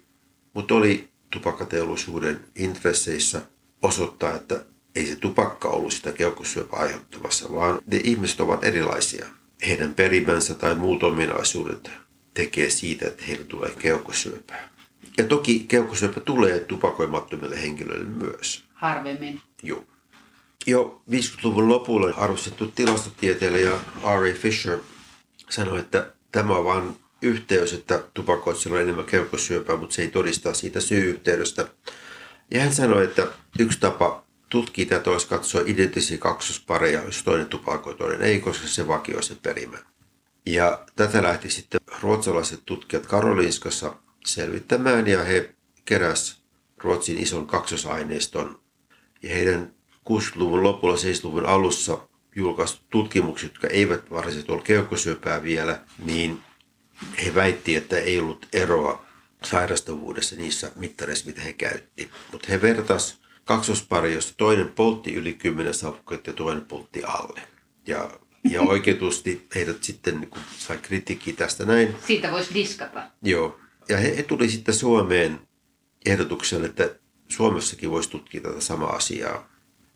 [0.55, 3.43] mutta oli tupakkateollisuuden intresseissä
[3.83, 9.27] osoittaa, että ei se tupakka ollut sitä keuhkosyöpää aiheuttamassa, vaan ne ihmiset ovat erilaisia.
[9.67, 11.91] Heidän perimänsä tai muut ominaisuudet
[12.35, 14.69] tekee siitä, että heille tulee keuhkosyöpää.
[15.19, 18.65] Ja toki keuhkosyöpä tulee tupakoimattomille henkilöille myös.
[18.75, 19.41] Harvemmin.
[19.63, 19.85] Joo.
[20.67, 24.35] Jo 50-luvun lopulla arvostettu tilastotieteilijä R.A.
[24.35, 24.79] Fisher
[25.51, 30.55] sanoi, että tämä on vain yhteys, että tupakoitsilla on enemmän keuhkosyöpää, mutta se ei todista
[30.55, 31.69] siitä syy-yhteydestä.
[32.51, 33.27] Ja hän sanoi, että
[33.59, 38.89] yksi tapa tutkia tätä olisi katsoa identtisiä kaksospareja, jos toinen tupakoi, toinen ei, koska se
[38.89, 39.79] vakioi se perimä.
[40.47, 46.45] Ja tätä lähti sitten ruotsalaiset tutkijat Karolinskassa selvittämään ja he keräs
[46.79, 48.61] Ruotsin ison kaksosaineiston
[49.23, 49.75] ja heidän
[50.11, 51.99] 60-luvun lopulla 70-luvun alussa
[52.37, 56.41] julkaistu tutkimukset, jotka eivät varsinaisesti ole keuhkosyöpää vielä, niin
[57.25, 59.07] he väitti, että ei ollut eroa
[59.45, 62.11] sairastavuudessa niissä mittareissa, mitä he käytti.
[62.33, 67.41] Mutta he vertas kaksospari, josta toinen poltti yli 10 savukkeita ja toinen poltti alle.
[67.87, 68.11] Ja,
[68.51, 71.97] ja oikeutusti heidät sitten niin sai kritiikkiä tästä näin.
[72.07, 73.03] Siitä voisi diskata.
[73.23, 73.61] Joo.
[73.89, 75.41] Ja he, he tuli sitten Suomeen
[76.07, 76.95] ehdotukselle, että
[77.29, 79.49] Suomessakin voisi tutkia tätä samaa asiaa.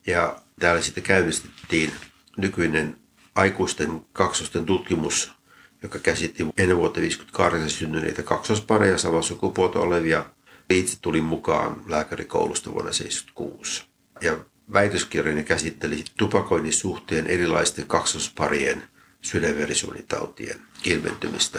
[0.06, 1.92] Ja täällä sitten käynnistettiin
[2.36, 2.96] nykyinen
[3.34, 5.32] aikuisten kaksosten tutkimus,
[5.82, 10.24] joka käsitti ennen vuotta 1958 syntyneitä kaksospareja samaa sukupuolta olevia.
[10.70, 13.84] Itse tulin mukaan lääkärikoulusta vuonna 1976.
[14.20, 14.38] Ja
[14.72, 18.82] väitöskirjani käsitteli tupakoinnin suhteen erilaisten kaksosparien
[19.22, 21.58] sydänverisuonitautien ilmentymistä,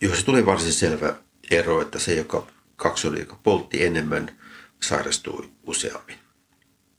[0.00, 1.14] jossa tuli varsin selvä
[1.50, 4.38] ero, että se, joka kaksonen, joka poltti enemmän,
[4.82, 6.16] sairastui useammin.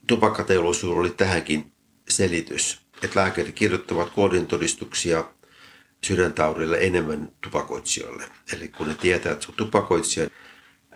[0.08, 1.72] Tupakkateollisuus oli tähänkin
[2.10, 5.24] selitys, että lääkärit kirjoittavat koodintodistuksia
[6.04, 8.24] sydäntaudille enemmän tupakoitsijoille.
[8.54, 10.30] Eli kun ne tietää, että se on tupakoitsija.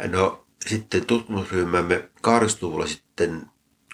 [0.08, 3.42] No sitten tutkimusryhmämme 80 sitten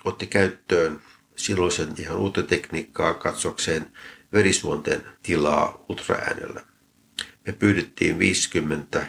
[0.04, 1.02] otti käyttöön
[1.36, 3.92] silloisen ihan uutta tekniikkaa katsokseen
[4.34, 6.62] verisuonten tilaa ultraäänellä.
[7.48, 9.08] Me pyydettiin 50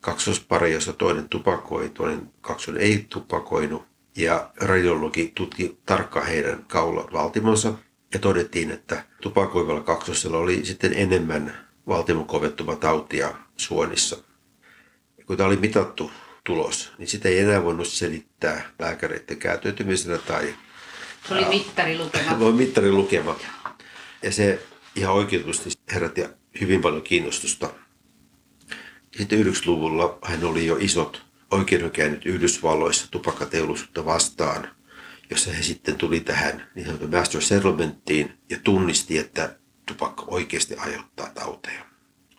[0.00, 3.84] kaksospari, jossa toinen tupakoi, toinen kaksonen ei tupakoinut.
[4.16, 7.74] Ja radiologi tutki tarkkaan heidän kaulavaltimonsa
[8.14, 14.16] ja todettiin, että tupakoivalla kaksosella oli sitten enemmän valtimokovettuva tautia suonissa.
[15.18, 16.10] Ja kun tämä oli mitattu
[16.44, 20.54] tulos, niin sitä ei enää voinut selittää lääkäreiden käyttäytymisellä tai...
[21.28, 22.38] Se oli mittarilukema.
[22.40, 23.36] Voi mittarilukema.
[24.22, 24.62] Ja se
[24.96, 26.24] ihan oikeutusti herätti
[26.60, 27.70] hyvin paljon kiinnostusta.
[29.16, 34.68] Sitten 90-luvulla hän oli jo isot oikeudenkäynnit Yhdysvalloissa tupakkateollisuutta vastaan–
[35.30, 41.30] jossa he sitten tuli tähän niin sanotun master settlementtiin ja tunnisti, että tupakka oikeasti aiheuttaa
[41.34, 41.86] tauteja.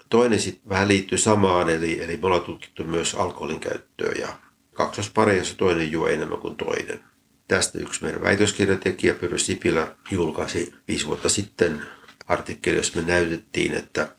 [0.10, 4.28] Toinen sitten vähän liittyy samaan, eli, eli me ollaan tutkittu myös alkoholin käyttöä ja
[4.74, 7.00] kaksospareissa toinen juo enemmän kuin toinen.
[7.48, 11.82] Tästä yksi meidän väitöskirjatekijä Pyry Sipilä julkaisi viisi vuotta sitten
[12.28, 14.16] artikkeli, jossa me näytettiin, että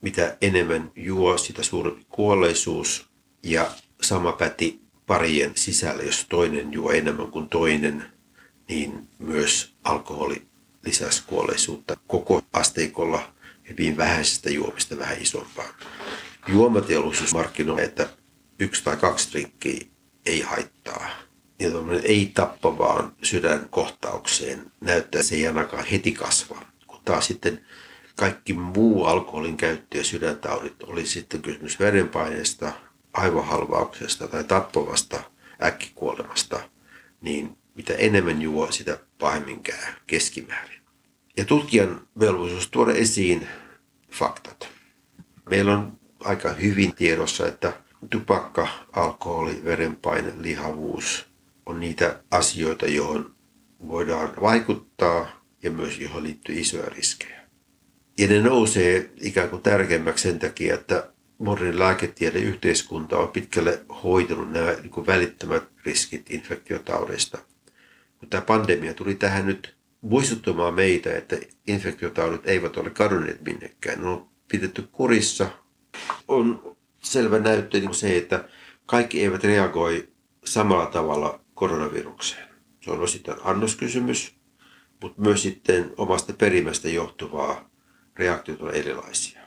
[0.00, 3.06] mitä enemmän juo, sitä suurempi kuolleisuus.
[3.42, 3.70] Ja
[4.02, 4.81] sama päti
[5.12, 8.04] parien sisällä, jos toinen juo enemmän kuin toinen,
[8.68, 10.42] niin myös alkoholi
[10.84, 13.32] lisäsi kuolleisuutta koko asteikolla
[13.68, 15.68] hyvin vähäisestä juomista vähän isompaa.
[16.48, 18.08] Juomateollisuus markkinoi, että
[18.58, 19.86] yksi tai kaksi drinkkiä
[20.26, 21.10] ei haittaa.
[21.58, 21.68] Ja
[22.02, 26.62] ei tappavaan sydänkohtaukseen näyttää, se ei ainakaan heti kasva.
[26.86, 27.64] Kun taas sitten
[28.16, 32.72] kaikki muu alkoholin käyttö ja sydäntaudit, oli sitten kysymys verenpaineesta,
[33.12, 35.22] aivohalvauksesta tai tappavasta
[35.62, 36.60] äkkikuolemasta,
[37.20, 40.82] niin mitä enemmän juo, sitä pahemmin käy keskimäärin.
[41.36, 43.46] Ja tutkijan velvollisuus tuoda esiin
[44.10, 44.68] faktat.
[45.50, 47.72] Meillä on aika hyvin tiedossa, että
[48.10, 51.26] tupakka, alkoholi, verenpaine, lihavuus
[51.66, 53.34] on niitä asioita, johon
[53.88, 57.42] voidaan vaikuttaa ja myös johon liittyy isoja riskejä.
[58.18, 61.12] Ja ne nousee ikään kuin tärkeämmäksi sen takia, että
[61.44, 67.38] modernin lääketiede yhteiskunta on pitkälle hoitanut nämä niin kuin välittömät riskit infektiotaudeista–
[68.22, 74.00] mutta tämä pandemia tuli tähän nyt muistuttamaan meitä, että infektiotaudit eivät ole kadonneet minnekään.
[74.00, 75.50] Ne on pidetty kurissa.
[76.28, 78.48] On selvä näyttö niin se, että
[78.86, 80.08] kaikki eivät reagoi
[80.44, 82.48] samalla tavalla koronavirukseen.
[82.80, 84.34] Se on osittain annoskysymys,
[85.02, 87.70] mutta myös sitten omasta perimästä johtuvaa
[88.16, 89.41] reaktiot on erilaisia.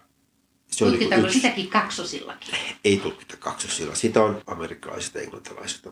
[0.72, 1.40] Se on Tutkitaanko niin yksi...
[1.40, 2.56] sitäkin kaksosillakin?
[2.84, 3.96] Ei tutkita kaksosilla.
[3.96, 5.88] Sitä on amerikkalaiset ja englantilaiset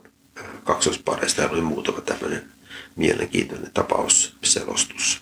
[0.63, 1.49] kaksospareista.
[1.49, 2.51] oli muutama tämmöinen
[2.95, 5.21] mielenkiintoinen tapausselostus.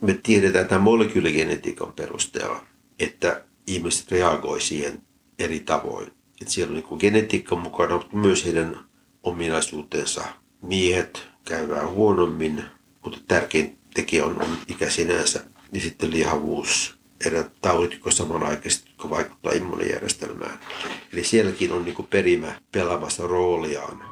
[0.00, 2.66] Me tiedetään tämän molekyyligenetiikan perusteella,
[2.98, 5.02] että ihmiset reagoi siihen
[5.38, 6.06] eri tavoin.
[6.40, 8.78] Että siellä on niin genetiikka mukana, mutta myös heidän
[9.22, 10.24] ominaisuutensa.
[10.62, 12.64] Miehet käyvää huonommin,
[13.04, 15.44] mutta tärkein tekijä on, on ikä sinänsä.
[15.72, 20.58] Ja sitten lihavuus, erät taudit, jotka samanaikaisesti vaikuttaa immuunijärjestelmään.
[21.12, 24.02] Eli sielläkin on niin perimä pelaamassa rooliaan.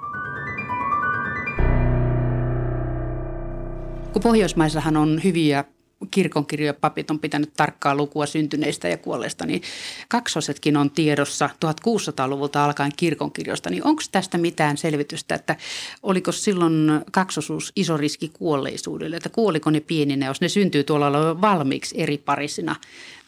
[4.13, 5.65] Kun Pohjoismaissahan on hyviä
[6.11, 9.63] kirkonkirjoja papit on pitänyt tarkkaa lukua syntyneistä ja kuolleista, niin
[10.09, 13.71] kaksosetkin on tiedossa 1600-luvulta alkaen kirkonkirjoista.
[13.71, 15.57] Niin onko tästä mitään selvitystä, että
[16.03, 21.95] oliko silloin kaksosuus iso riski kuolleisuudelle, että kuoliko ne pieninä, jos ne syntyy tuolla valmiiksi
[21.99, 22.77] eri parisina?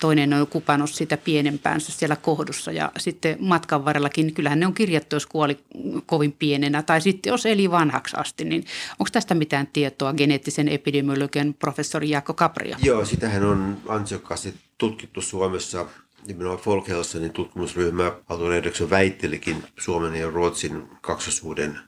[0.01, 5.17] Toinen on kupannut sitä pienempäänsä siellä kohdussa ja sitten matkan varrellakin, kyllähän ne on kirjattu,
[5.17, 5.59] jos kuoli
[6.07, 6.83] kovin pienenä.
[6.83, 8.65] Tai sitten jos eli vanhaksi asti, niin
[8.99, 12.35] onko tästä mitään tietoa geneettisen epidemiologian professori Jaakko
[12.73, 12.93] Kapria?
[12.93, 15.87] Joo, sitähän on ansiokkaasti tutkittu Suomessa
[16.27, 21.79] nimenomaan Folkhälsonin tutkimusryhmä Aalto väittelikin Suomen ja Ruotsin kaksosuuden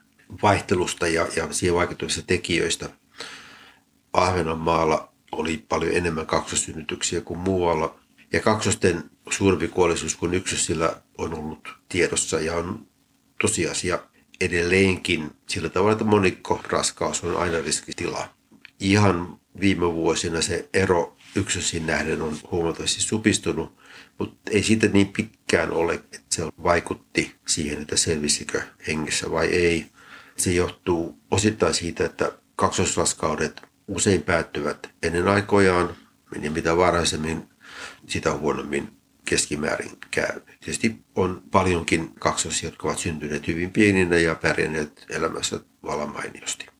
[0.41, 2.89] vaihtelusta ja, ja siihen vaikuttavista tekijöistä.
[4.13, 7.99] Ahvenanmaalla oli paljon enemmän kaksosynnytyksiä kuin muualla.
[8.33, 12.87] Ja kaksosten suurempi kuolleisuus kuin ykkösillä on ollut tiedossa ja on
[13.41, 13.99] tosiasia
[14.41, 18.29] edelleenkin sillä tavalla, että monikko raskaus on aina riskitila.
[18.79, 23.79] Ihan viime vuosina se ero ykkösiin nähden on huomattavasti supistunut,
[24.19, 29.85] mutta ei siitä niin pitkään ole, että se vaikutti siihen, että selvisikö hengessä vai ei.
[30.37, 35.95] Se johtuu osittain siitä, että kaksosraskaudet usein päättyvät ennen aikojaan,
[36.39, 37.49] niin mitä varhaisemmin,
[38.07, 40.41] sitä huonommin keskimäärin käy.
[40.59, 46.78] Tietysti on paljonkin kaksosia, jotka ovat syntyneet hyvin pieninä ja pärjänneet elämässä vallan mainiosti.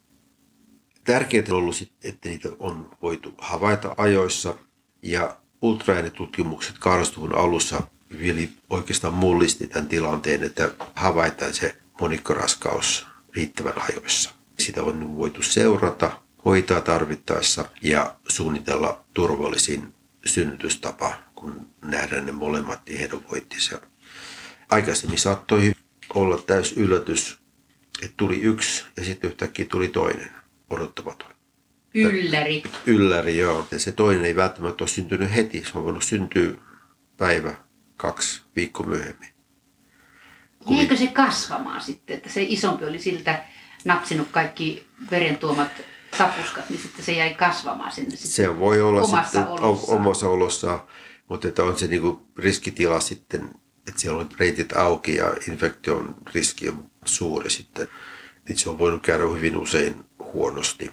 [1.09, 4.55] Tärkeää on ollut, että niitä on voitu havaita ajoissa
[5.01, 7.81] ja ultraäänitutkimukset 20 alussa
[8.19, 14.31] vielä oikeastaan mullisti tämän tilanteen, että havaitaan se monikkoraskaus riittävän ajoissa.
[14.59, 19.93] Sitä on voitu seurata hoitaa tarvittaessa ja suunnitella turvallisin
[20.25, 23.79] synnytystapa, kun nähdään ne molemmat ehdonvoittisia.
[24.71, 25.73] Aikaisemmin saattoi
[26.13, 27.39] olla täys yllätys,
[28.01, 30.38] että tuli yksi ja sitten yhtäkkiä tuli toinen
[30.69, 31.31] odottamaton.
[31.93, 32.63] Ylläri.
[32.85, 33.67] Ylläri, joo.
[33.71, 35.63] Ja se toinen ei välttämättä ole syntynyt heti.
[35.63, 36.51] Se on voinut syntyä
[37.17, 37.53] päivä,
[37.97, 39.29] kaksi, viikko myöhemmin.
[40.69, 43.43] Jäikö se kasvamaan sitten, että se isompi oli siltä
[43.85, 45.71] napsinut kaikki verentuomat
[46.17, 49.99] sapuskat, niin sitten se jäi kasvamaan sinne sitten Se voi olla omassa sitten olossaan.
[49.99, 50.79] omassa olossaan,
[51.29, 53.49] mutta että on se niinku riskitila sitten,
[53.87, 57.87] että siellä on reitit auki ja infektion riski on suuri sitten.
[58.47, 60.91] Niin se on voinut käydä hyvin usein huonosti.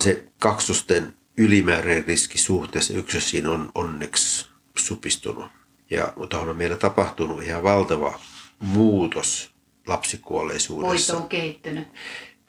[0.00, 4.46] Se kaksosten ylimääräinen riski suhteessa ykkösiin on onneksi
[4.78, 5.46] supistunut.
[5.90, 8.20] Ja, mutta on meillä tapahtunut ihan valtava
[8.58, 9.50] muutos
[9.86, 11.12] lapsikuolleisuudessa.
[11.12, 11.88] Hoito on kehittynyt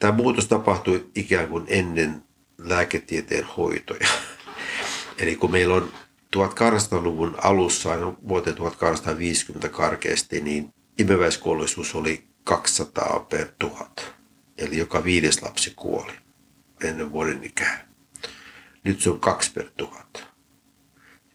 [0.03, 2.23] tämä muutos tapahtui ikään kuin ennen
[2.57, 4.07] lääketieteen hoitoja.
[5.19, 5.91] Eli kun meillä on
[6.35, 7.89] 1800-luvun alussa,
[8.27, 14.13] vuoteen 1850 karkeasti, niin imeväiskuolleisuus oli 200 per tuhat.
[14.57, 16.13] Eli joka viides lapsi kuoli
[16.83, 17.87] ennen vuoden ikää.
[18.83, 20.27] Nyt se on 2 per tuhat.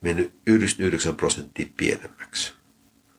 [0.02, 2.52] Mennyt 99 prosenttia pienemmäksi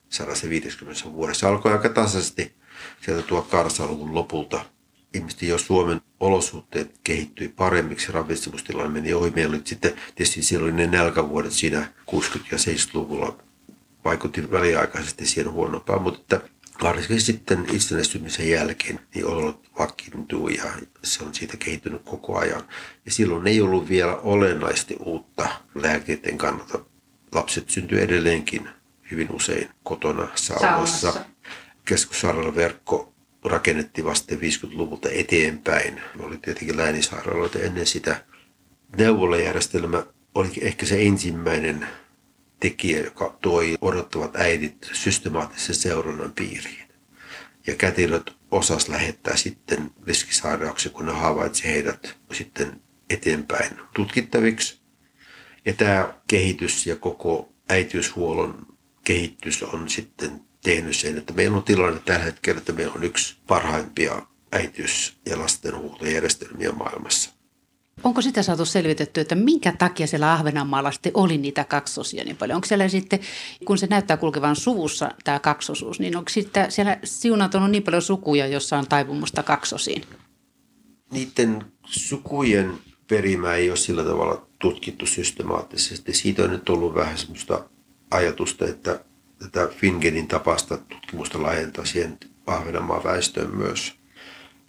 [0.09, 1.49] 150 vuodessa.
[1.49, 2.55] Alkoi aika tasaisesti
[3.01, 4.65] sieltä 1800-luvun lopulta
[5.13, 9.29] ihmisten jo Suomen olosuhteet kehittyi paremmiksi, ravitsemustilanne meni ohi.
[9.29, 12.13] Meillä oli sitten, tietysti siellä oli ne nälkävuodet siinä 60-
[12.51, 13.37] ja 70-luvulla,
[14.05, 16.49] vaikutti väliaikaisesti siihen huonompaan, mutta että
[16.83, 20.63] varsinkin sitten itsenäistymisen jälkeen niin olot vakiintuu ja
[21.03, 22.63] se on siitä kehittynyt koko ajan.
[23.05, 26.79] Ja silloin ei ollut vielä olennaisesti uutta lääketieteen kannalta.
[27.31, 28.69] Lapset syntyy edelleenkin
[29.11, 31.13] hyvin usein kotona saunassa.
[31.85, 33.13] Keskussairaalaverkko
[33.45, 36.01] rakennettiin vasta 50-luvulta eteenpäin.
[36.19, 38.23] Oli tietenkin läänisairaaloita ennen sitä.
[38.97, 40.03] Neuvolajärjestelmä
[40.35, 41.87] oli ehkä se ensimmäinen
[42.59, 46.89] tekijä, joka toi odottavat äidit systemaattisen seurannan piiriin.
[47.67, 54.79] Ja kätilöt osas lähettää sitten riskisairauksia, kun ne havaitsi heidät sitten eteenpäin tutkittaviksi.
[55.65, 58.65] Ja tämä kehitys ja koko äitiyshuollon
[59.03, 63.37] kehitys on sitten tehnyt sen, että meillä on tilanne tällä hetkellä, että meillä on yksi
[63.47, 67.38] parhaimpia äitiys- ja lastenhuoltojärjestelmiä maailmassa.
[68.03, 72.55] Onko sitä saatu selvitetty, että minkä takia siellä Ahvenanmaalla sitten oli niitä kaksosia niin paljon?
[72.55, 73.19] Onko siellä sitten,
[73.65, 78.47] kun se näyttää kulkevan suvussa tämä kaksosuus, niin onko sitten siellä siunautunut niin paljon sukuja,
[78.47, 80.03] jossa on taipumusta kaksosiin?
[81.11, 82.73] Niiden sukujen
[83.07, 86.13] perimää ei ole sillä tavalla tutkittu systemaattisesti.
[86.13, 87.65] Siitä on nyt ollut vähän sellaista
[88.11, 88.99] ajatusta, että
[89.39, 93.93] tätä Fingenin tapasta tutkimusta laajentaa siihen Ahvenanmaan väestöön myös.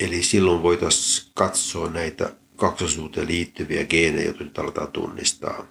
[0.00, 5.66] Eli silloin voitaisiin katsoa näitä kaksosuuteen liittyviä geenejä, joita nyt aletaan tunnistaa.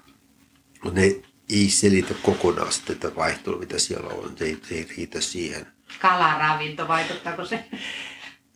[0.83, 4.33] Mutta ne ei selitä kokonaan sitten tätä vaihtelua, mitä siellä on.
[4.37, 5.67] Se ei, se ei riitä siihen.
[6.01, 7.63] Kalaravinto, vaikuttaako se?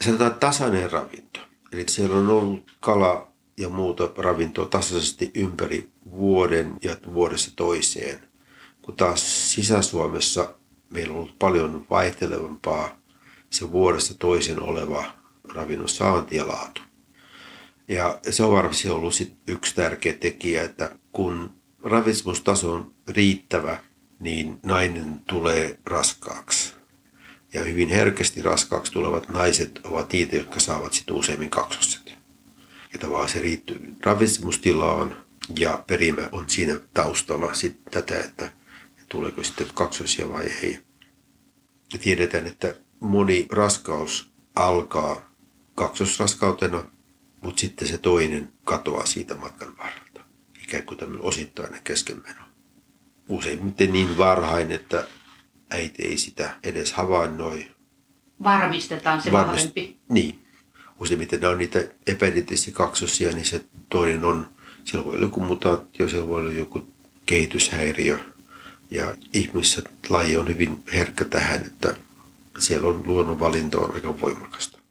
[0.06, 1.40] Sanotaan tasainen ravinto.
[1.72, 8.20] Eli siellä on ollut kala ja muuta ravintoa tasaisesti ympäri vuoden ja vuodessa toiseen.
[8.82, 10.54] Kun taas Sisä-Suomessa
[10.90, 12.98] meillä on ollut paljon vaihtelevampaa
[13.50, 15.04] se vuodesta toisen oleva
[15.54, 16.82] ravinnon saanti ja laatu.
[17.94, 21.50] Ja se on varmasti ollut sit yksi tärkeä tekijä, että kun
[21.84, 23.84] ravitsemustaso on riittävä,
[24.20, 26.74] niin nainen tulee raskaaksi.
[27.54, 32.14] Ja hyvin herkästi raskaaksi tulevat naiset ovat niitä, jotka saavat sitten useimmin kaksoset.
[32.94, 35.18] Ja tavallaan se riittyy ravitsemustilaan
[35.60, 38.52] ja perimä on siinä taustalla sitten tätä, että
[39.10, 40.80] tuleeko sitten kaksosia vai ei.
[41.94, 45.34] Ja tiedetään, että moni raskaus alkaa
[45.76, 46.84] kaksosraskautena,
[47.44, 50.22] mutta sitten se toinen katoaa siitä matkan varrelta.
[50.64, 52.42] Ikään kuin tämmöinen osittainen keskenmeno.
[53.30, 55.08] Useimmiten niin varhain, että
[55.70, 57.68] äiti ei sitä edes havainnoi.
[58.44, 59.68] Varmistetaan se Varmist...
[59.68, 59.98] vahvempi.
[60.10, 60.46] Niin.
[61.00, 64.50] Useimmiten ne on niitä epäidenttisiä kaksosia, niin se toinen on,
[64.84, 66.88] siellä voi olla joku mutaatio, siellä voi olla joku
[67.26, 68.20] kehityshäiriö.
[68.92, 71.96] Ja ihmiset laji on hyvin herkkä tähän, että
[72.60, 74.83] siellä on luonnonvalinto on aika voimakasta.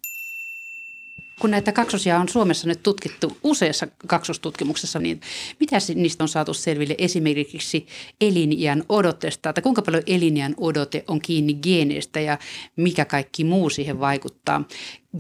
[1.40, 5.21] Kun näitä kaksosia on Suomessa nyt tutkittu useassa kaksostutkimuksessa, niin
[5.61, 7.87] mitä niistä on saatu selville esimerkiksi
[8.21, 12.38] eliniän odotteesta, että kuinka paljon eliniän odote on kiinni geeneistä ja
[12.77, 14.64] mikä kaikki muu siihen vaikuttaa?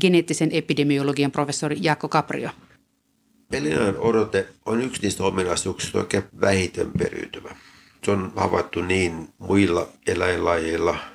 [0.00, 2.50] Geneettisen epidemiologian professori Jaakko Caprio.
[3.52, 7.56] Eliniän odote on yksi niistä ominaisuuksista oikein vähiten periytyvä.
[8.04, 10.96] Se on havaittu niin muilla eläinlajeilla–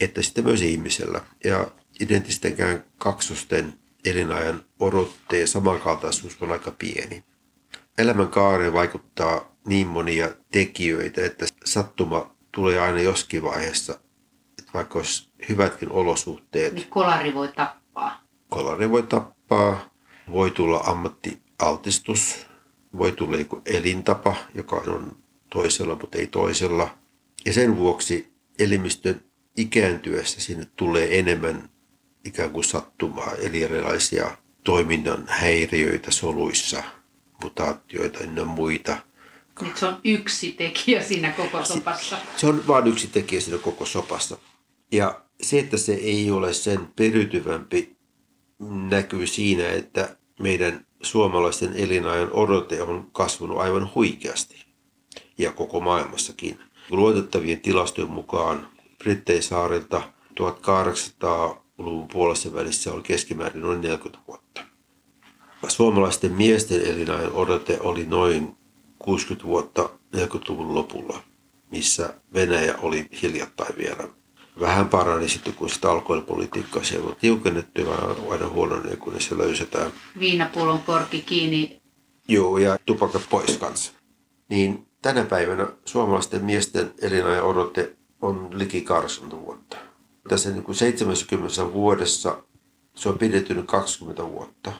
[0.00, 1.20] että sitten myös ihmisellä.
[1.44, 7.24] Ja identistenkään kaksosten elinajan odotteen samankaltaisuus on aika pieni.
[7.98, 13.92] Elämän kaareen vaikuttaa niin monia tekijöitä, että sattuma tulee aina joskin vaiheessa,
[14.58, 16.72] että vaikka olisi hyvätkin olosuhteet.
[16.72, 18.22] Niin kolari voi tappaa.
[18.48, 19.90] Kolari voi tappaa,
[20.32, 22.46] voi tulla ammattialtistus,
[22.98, 25.16] voi tulla joku elintapa, joka on
[25.50, 26.98] toisella, mutta ei toisella.
[27.46, 29.24] Ja sen vuoksi elimistön
[29.56, 31.70] ikääntyessä sinne tulee enemmän
[32.24, 36.82] ikään kuin sattumaa, eli erilaisia toiminnan häiriöitä soluissa,
[37.42, 38.96] mutaatioita ja muita.
[39.60, 42.18] Nyt se on yksi tekijä siinä koko sopassa.
[42.36, 44.38] Se on vain yksi tekijä siinä koko sopassa.
[44.92, 47.96] Ja se, että se ei ole sen periytyvämpi,
[48.88, 54.64] näkyy siinä, että meidän suomalaisten elinajan odote on kasvanut aivan huikeasti.
[55.38, 56.58] Ja koko maailmassakin.
[56.90, 60.02] Luotettavien tilastojen mukaan Britteisaarilta
[61.80, 64.60] 1800-luvun puolessa välissä oli keskimäärin noin 40 vuotta.
[65.68, 68.56] Suomalaisten miesten elinajan odote oli noin
[68.98, 71.22] 60 vuotta 40-luvun lopulla,
[71.70, 74.08] missä Venäjä oli hiljattain vielä.
[74.60, 77.86] Vähän parani sitten, kun sitä alkoholipolitiikkaa siellä on tiukennettu ja
[78.30, 79.92] aina huononee, kun se löysetään.
[80.18, 81.80] Viinapullon korki kiinni.
[82.28, 83.92] Joo, ja tupakat pois kanssa.
[84.48, 89.89] Niin tänä päivänä suomalaisten miesten elinajan odote on liki 80 vuotta.
[90.30, 92.42] Tässä niin kuin 70 vuodessa
[92.94, 94.72] se on pidettynyt 20 vuotta.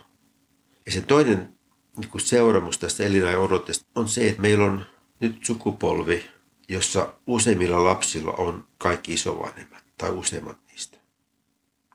[0.87, 1.55] Ja se toinen
[1.97, 4.87] niin kuin seuraamus tästä elinajan odotteesta on se, että meillä on
[5.21, 6.25] nyt sukupolvi,
[6.69, 10.99] jossa useimmilla lapsilla on kaikki isovanhemmat tai useimmat niistä.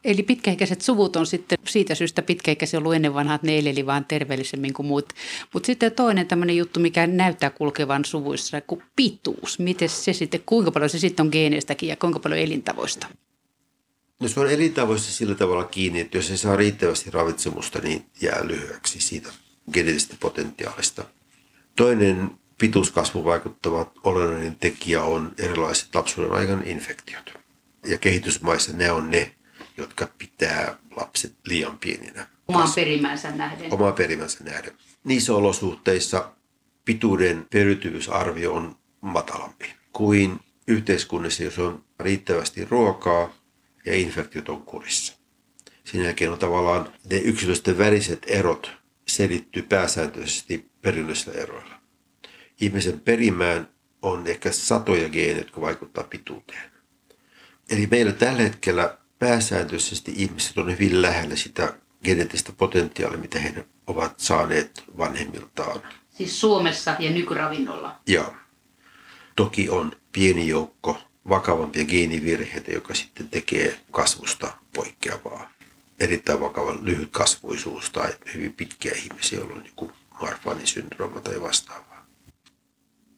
[0.04, 4.06] Eli pitkäikäiset suvut on sitten siitä syystä pitkäikäisiä ollut ennen vanhaa, että ne eleli vaan
[4.06, 5.14] terveellisemmin kuin muut.
[5.54, 9.60] Mutta sitten toinen tämmöinen juttu, mikä näyttää kulkevan suvuissa, kuin pituus.
[9.60, 13.08] Miten se sitten, kuinka paljon se sitten on geeneistäkin ja kuinka paljon elintavoista?
[14.20, 18.48] No se on elintavoista sillä tavalla kiinni, että jos ei saa riittävästi ravitsemusta, niin jää
[18.48, 19.30] lyhyeksi siitä
[19.74, 21.06] geneettisestä potentiaalista.
[21.76, 27.34] Toinen pituuskasvu vaikuttava olennainen tekijä on erilaiset lapsuuden aikana infektiot.
[27.86, 29.36] Ja kehitysmaissa ne on ne,
[29.78, 32.28] jotka pitää lapset liian pieninä.
[32.48, 33.74] Omaan perimänsä nähden.
[33.74, 34.74] Omaan perimänsä nähden.
[35.04, 36.32] Niissä olosuhteissa
[36.86, 43.34] pituuden periytyvyysarvio on matalampi kuin yhteiskunnassa, jos on riittävästi ruokaa
[43.86, 45.18] ja infektiot on kurissa.
[45.84, 48.72] Sen jälkeen on tavallaan ne yksilöisten väliset erot
[49.08, 51.76] selittyy pääsääntöisesti perinnöllisillä eroilla.
[52.62, 53.70] Ihmisen perimään
[54.02, 56.72] on ehkä satoja geenejä, jotka vaikuttaa pituuteen.
[57.70, 64.20] Eli meillä tällä hetkellä pääsääntöisesti ihmiset on hyvin lähellä sitä geneettistä potentiaalia, mitä he ovat
[64.20, 65.82] saaneet vanhemmiltaan.
[66.10, 68.00] Siis Suomessa ja nykyravinnolla?
[68.08, 68.34] Joo.
[69.36, 70.98] Toki on pieni joukko
[71.30, 75.52] vakavampia geenivirheitä, joka sitten tekee kasvusta poikkeavaa.
[76.00, 82.06] Erittäin vakava lyhyt kasvuisuus tai hyvin pitkiä ihmisiä, joilla on joku Marfanin syndrooma tai vastaavaa.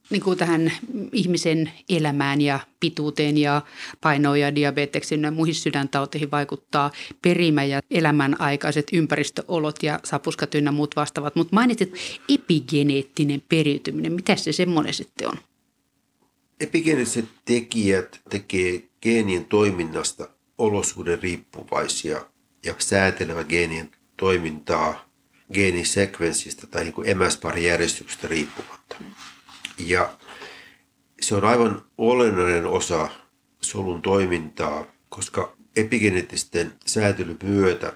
[0.09, 0.71] niin kuin tähän
[1.11, 3.61] ihmisen elämään ja pituuteen ja
[4.01, 6.91] painoon ja diabeteksen ja muihin sydäntauteihin vaikuttaa
[7.21, 11.35] perimä ja elämänaikaiset ympäristöolot ja sapuskat ynnä muut vastaavat.
[11.35, 11.93] Mutta mainitsit
[12.29, 14.13] epigeneettinen periytyminen.
[14.13, 15.37] Mitä se semmoinen sitten on?
[16.59, 22.25] Epigeneettiset tekijät tekee geenien toiminnasta olosuuden riippuvaisia
[22.65, 25.09] ja säätelevät geenien toimintaa
[25.53, 28.95] geenisekvenssistä tai niin emäsparijärjestyksestä riippumatta.
[29.77, 30.17] Ja
[31.21, 33.09] se on aivan olennainen osa
[33.61, 37.93] solun toimintaa, koska epigeneettisten säätelyn myötä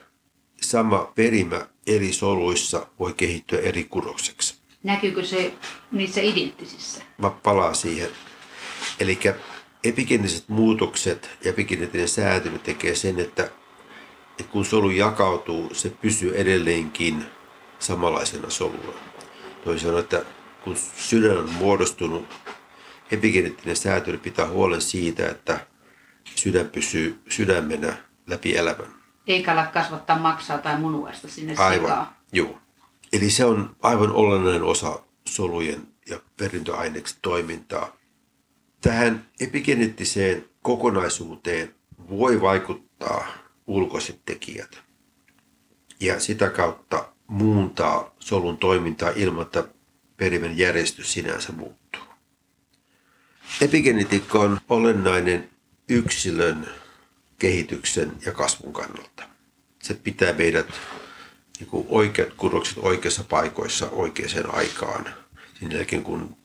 [0.61, 4.55] sama perimä eri soluissa voi kehittyä eri kudokseksi.
[4.83, 5.53] Näkyykö se
[5.91, 7.03] niissä identtisissä?
[7.17, 8.09] Mä palaan siihen.
[8.99, 9.19] Eli
[9.83, 13.43] epigeneettiset muutokset ja epigeneettinen säätely tekee sen, että,
[14.39, 17.25] että kun solu jakautuu, se pysyy edelleenkin
[17.79, 18.93] samanlaisena soluna.
[19.63, 20.25] Toisin sanoen, että
[20.63, 22.27] kun sydän on muodostunut,
[23.11, 25.67] epigeneettinen säätely pitää huolen siitä, että
[26.35, 27.93] sydän pysyy sydämenä
[28.27, 28.93] läpi elämän.
[29.27, 32.21] Eikä ala kasvattaa maksaa tai munuaista sinne Aivan, sikaa.
[32.31, 32.57] joo.
[33.13, 37.97] Eli se on aivan olennainen osa solujen ja perintöaineksen toimintaa.
[38.81, 41.75] Tähän epigeneettiseen kokonaisuuteen
[42.09, 43.27] voi vaikuttaa
[43.67, 44.81] ulkoiset tekijät
[45.99, 49.67] ja sitä kautta muuntaa solun toimintaa ilman, että
[50.17, 52.01] perimen järjestys sinänsä muuttuu.
[53.61, 55.49] Epigenetiikka on olennainen
[55.89, 56.67] yksilön
[57.39, 59.23] kehityksen ja kasvun kannalta.
[59.81, 60.67] Se pitää meidät
[61.59, 65.05] niin kuin oikeat kudokset oikeissa paikoissa oikeaan aikaan.
[65.59, 66.40] Sen jälkeen kun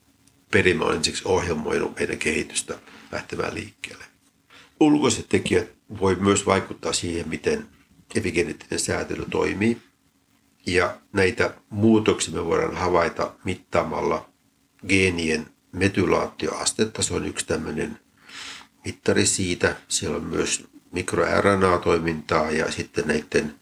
[0.50, 2.78] perimä on ensiksi ohjelmoinut meidän kehitystä
[3.12, 4.04] lähtemään liikkeelle.
[4.80, 5.68] Ulkoiset tekijät
[6.00, 7.66] voi myös vaikuttaa siihen, miten
[8.14, 9.78] epigeneettinen säätely toimii.
[10.66, 14.28] Ja näitä muutoksia me voidaan havaita mittaamalla
[14.88, 17.02] geenien metylaatioastetta.
[17.02, 17.98] Se on yksi tämmöinen
[18.84, 19.76] mittari siitä.
[19.88, 23.54] Siellä on myös mikroRNA-toimintaa ja sitten näiden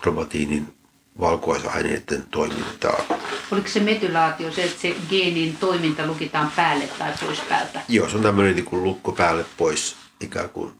[0.00, 0.81] kromatiinin
[1.20, 3.04] valkuaisaineiden toimintaa.
[3.50, 7.80] Oliko se metylaatio se, että se geenin toiminta lukitaan päälle tai pois päältä?
[7.88, 10.72] Joo, se on tämmöinen niin kuin lukko päälle pois ikään kuin.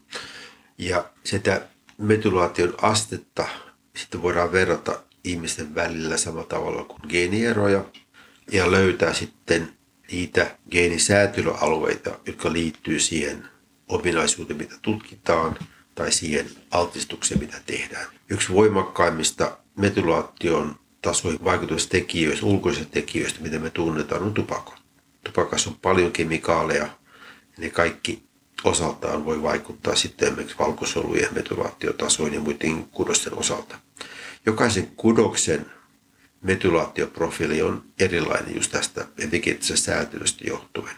[0.77, 1.61] Ja sitä
[1.97, 3.47] metylaation astetta
[3.95, 7.85] sitten voidaan verrata ihmisten välillä samalla tavalla kuin geenieroja
[8.51, 9.73] ja löytää sitten
[10.11, 13.47] niitä geenisäätelyalueita, jotka liittyy siihen
[13.87, 15.57] ominaisuuteen, mitä tutkitaan,
[15.95, 18.05] tai siihen altistukseen, mitä tehdään.
[18.29, 24.77] Yksi voimakkaimmista metylaation tasoihin vaikutustekijöistä, ulkoisista tekijöistä, mitä me tunnetaan, on tupakka.
[25.23, 26.89] Tupakassa on paljon kemikaaleja, ja
[27.57, 28.23] ne kaikki
[28.63, 33.79] osaltaan voi vaikuttaa sitten esimerkiksi valkosolujen metylaatiotasoihin ja muiden kudosten osalta.
[34.45, 35.65] Jokaisen kudoksen
[36.41, 40.95] metylaatioprofiili on erilainen just tästä epigeneettisestä säätelystä johtuen.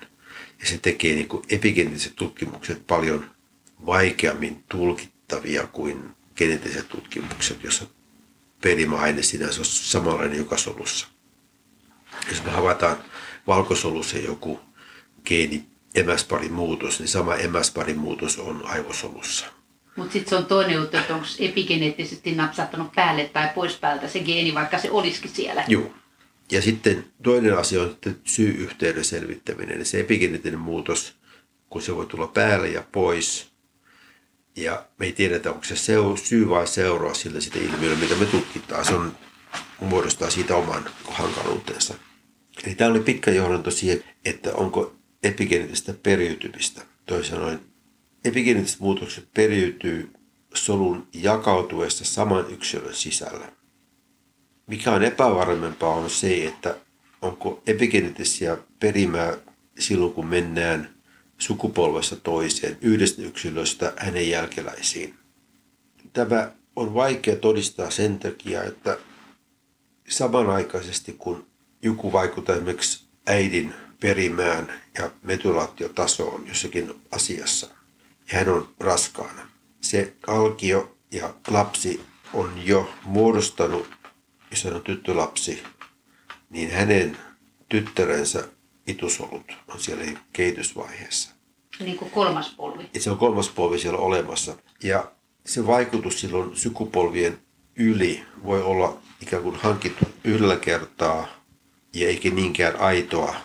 [0.60, 3.32] Ja se tekee niin epigeneettiset tutkimukset paljon
[3.86, 7.88] vaikeammin tulkittavia kuin geneettiset tutkimukset, jossa
[8.66, 11.08] perimäaine sinänsä on samanlainen joka solussa.
[12.30, 12.98] Jos me havaitaan
[13.48, 14.60] valkosolussa joku
[15.26, 15.64] geeni
[15.96, 19.46] emäsparin muutos, niin sama emäsparin muutos on aivosolussa.
[19.96, 24.20] Mutta sitten se on toinen juttu, että onko epigeneettisesti napsahtanut päälle tai pois päältä se
[24.20, 25.64] geeni, vaikka se olisikin siellä.
[25.68, 25.94] Joo.
[26.52, 29.86] Ja sitten toinen asia on syy-yhteyden selvittäminen.
[29.86, 31.14] Se epigeneettinen muutos,
[31.70, 33.52] kun se voi tulla päälle ja pois,
[34.56, 35.76] ja me ei tiedetä, onko se
[36.24, 38.86] syy vai seuraa sillä sitä ilmiöllä, mitä me tutkitaan.
[38.86, 39.18] Se on,
[39.80, 41.94] muodostaa siitä oman hankaluutensa.
[42.66, 46.82] Eli tämä oli pitkä johdanto siihen, että onko epigeneettistä periytymistä.
[47.06, 47.60] Toisin sanoen,
[48.26, 50.14] epigeneettiset muutokset periytyy
[50.54, 53.52] solun jakautuessa saman yksilön sisällä.
[54.68, 56.76] Mikä on epävarmempaa on se, että
[57.22, 59.38] onko epigeneettisiä perimää
[59.80, 60.95] silloin, kun mennään
[61.38, 65.16] sukupolvesta toiseen, yhdestä yksilöstä hänen jälkeläisiin.
[66.14, 68.98] Tämä on vaikea todistaa sen takia, että
[70.10, 71.48] samanaikaisesti kun
[71.82, 77.68] joku vaikuttaa esimerkiksi äidin perimään ja metylaatiotasoon jossakin asiassa,
[78.32, 79.50] ja hän on raskaana,
[79.82, 82.02] se alkio ja lapsi
[82.34, 83.90] on jo muodostanut,
[84.52, 85.64] jos hän on tyttölapsi,
[86.50, 87.18] niin hänen
[87.70, 88.48] tyttärensä
[88.88, 91.36] itusolut on siellä kehitysvaiheessa.
[91.80, 92.90] Niin kuin kolmas polvi.
[92.94, 94.56] Et se on kolmas polvi siellä olemassa.
[94.84, 95.12] Ja
[95.46, 97.40] se vaikutus silloin sukupolvien
[97.76, 101.28] yli voi olla ikään kuin hankittu yhdellä kertaa
[101.94, 103.36] ja eikä niinkään aitoa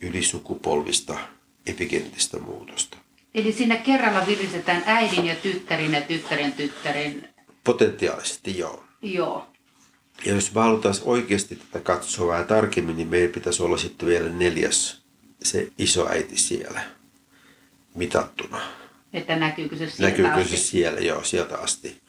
[0.00, 1.18] ylisukupolvista
[1.66, 2.96] epigeneettistä muutosta.
[3.34, 7.28] Eli siinä kerralla viristetään äidin ja tyttärin ja tyttären tyttären.
[7.64, 8.84] Potentiaalisesti joo.
[9.02, 9.46] Joo.
[10.26, 14.28] Ja jos me halutaan oikeasti tätä katsoa vähän tarkemmin, niin meidän pitäisi olla sitten vielä
[14.28, 15.02] neljäs
[15.42, 16.80] se isoäiti siellä
[17.94, 18.60] mitattuna.
[19.12, 20.56] Että näkyykö se sieltä Näkyykö asti?
[20.56, 22.00] se siellä, joo, sieltä asti.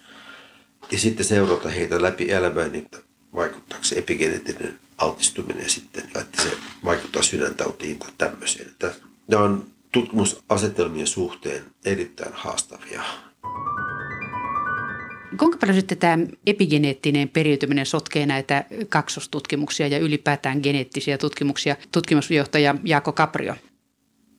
[0.91, 2.87] Ja sitten seurata heitä läpi elämää, niin
[3.35, 6.51] vaikuttaako se epigeneettinen altistuminen sitten, että se
[6.85, 8.67] vaikuttaa sydäntautiin tai tämmöiseen.
[8.67, 8.93] Että
[9.27, 13.03] nämä on tutkimusasetelmien suhteen erittäin haastavia.
[15.37, 21.75] Kuinka paljon sitten tämä epigeneettinen periytyminen sotkee näitä kaksostutkimuksia ja ylipäätään geneettisiä tutkimuksia?
[21.91, 23.55] Tutkimusjohtaja Jaakko Kaprio.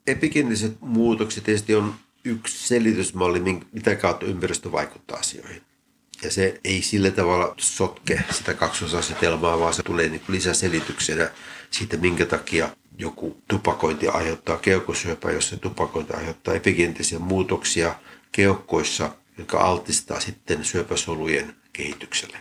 [0.07, 3.41] Epigeneettiset muutokset tietysti on yksi selitysmalli,
[3.73, 5.63] mitä kautta ympäristö vaikuttaa asioihin.
[6.23, 11.31] Ja se ei sillä tavalla sotke sitä kaksosasetelmaa, vaan se tulee niin lisäselityksenä
[11.71, 12.69] siitä, minkä takia
[12.99, 17.95] joku tupakointi aiheuttaa keuhkosyöpää, jos se tupakointi aiheuttaa epigeneettisiä muutoksia
[18.33, 19.11] keuhkoissa,
[19.41, 22.39] jotka altistaa sitten syöpäsolujen kehitykselle.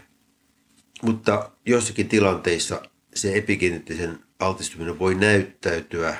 [1.01, 2.81] Mutta joissakin tilanteissa
[3.15, 6.17] se epigeneettisen altistuminen voi näyttäytyä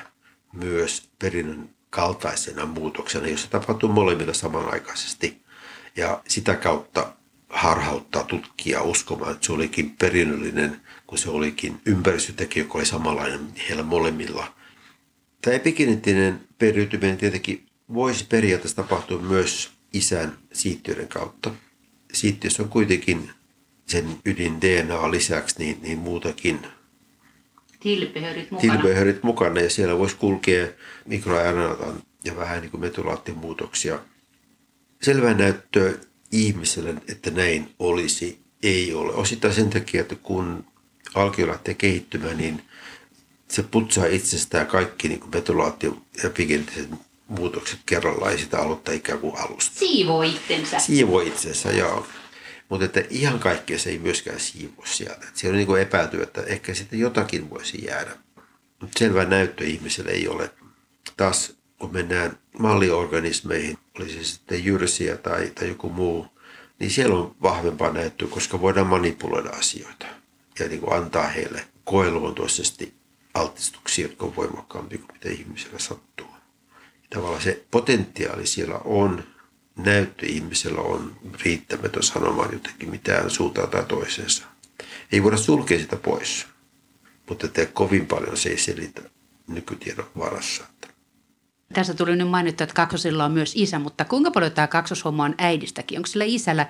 [0.52, 5.42] myös perinnön kaltaisena muutoksena, jossa tapahtuu molemmilla samanaikaisesti.
[5.96, 7.12] Ja sitä kautta
[7.48, 13.82] harhauttaa tutkija uskomaan, että se olikin perinnöllinen, kun se olikin ympäristötekijä, joka oli samanlainen heillä
[13.82, 14.54] molemmilla.
[15.42, 21.50] Tämä epigeneettinen periytyminen tietenkin voisi periaatteessa tapahtua myös isän siittiöiden kautta.
[22.12, 23.30] Siittiössä on kuitenkin
[23.86, 26.58] sen ydin DNA lisäksi niin, niin muutakin
[27.80, 28.72] Tilpehörit mukana.
[28.72, 30.66] tilpehörit mukana ja siellä voisi kulkea
[31.06, 31.86] mikroRNAta
[32.24, 33.98] ja vähän niin kuin metulaattimuutoksia.
[35.02, 35.92] Selvää näyttöä
[36.32, 39.12] ihmiselle, että näin olisi, ei ole.
[39.12, 40.64] Osittain sen takia, että kun
[41.14, 42.62] alkio lähtee kehittymään, niin
[43.48, 45.92] se putsaa itsestään kaikki niin kuin metulaatti- ja
[46.24, 46.90] epigeneettiset
[47.30, 49.78] muutokset kerrallaan ja sitä aloittaa ikään kuin alusta.
[49.78, 50.78] Siivoo itsensä.
[50.78, 52.06] Siivoo itsensä, joo.
[52.68, 55.26] Mutta että ihan kaikkea se ei myöskään siivo sieltä.
[55.28, 58.10] Et siellä on niin epäilty, että ehkä sitten jotakin voisi jäädä.
[58.80, 60.50] Mutta selvä näyttö ihmiselle ei ole.
[61.16, 66.26] Taas kun mennään malliorganismeihin, oli se sitten jyrsiä tai, tai joku muu,
[66.78, 70.06] niin siellä on vahvempaa näyttöä, koska voidaan manipuloida asioita
[70.58, 72.94] ja niin kuin antaa heille koeluontoisesti
[73.34, 76.26] altistuksia, jotka on voimakkaampia kuin mitä ihmisellä sattuu.
[77.10, 79.24] Tavallaan se potentiaali siellä on,
[79.76, 84.44] näyttö ihmisellä on riittämätön sanomaan jotenkin mitään suuntaan tai toiseensa.
[85.12, 86.46] Ei voida sulkea sitä pois,
[87.28, 89.02] mutta että kovin paljon se ei selitä
[89.48, 90.64] nykytiedon varassa.
[91.72, 95.34] Tässä tuli nyt mainittu, että kaksosilla on myös isä, mutta kuinka paljon tämä kaksoshomma on
[95.38, 95.98] äidistäkin?
[95.98, 96.66] Onko sillä isällä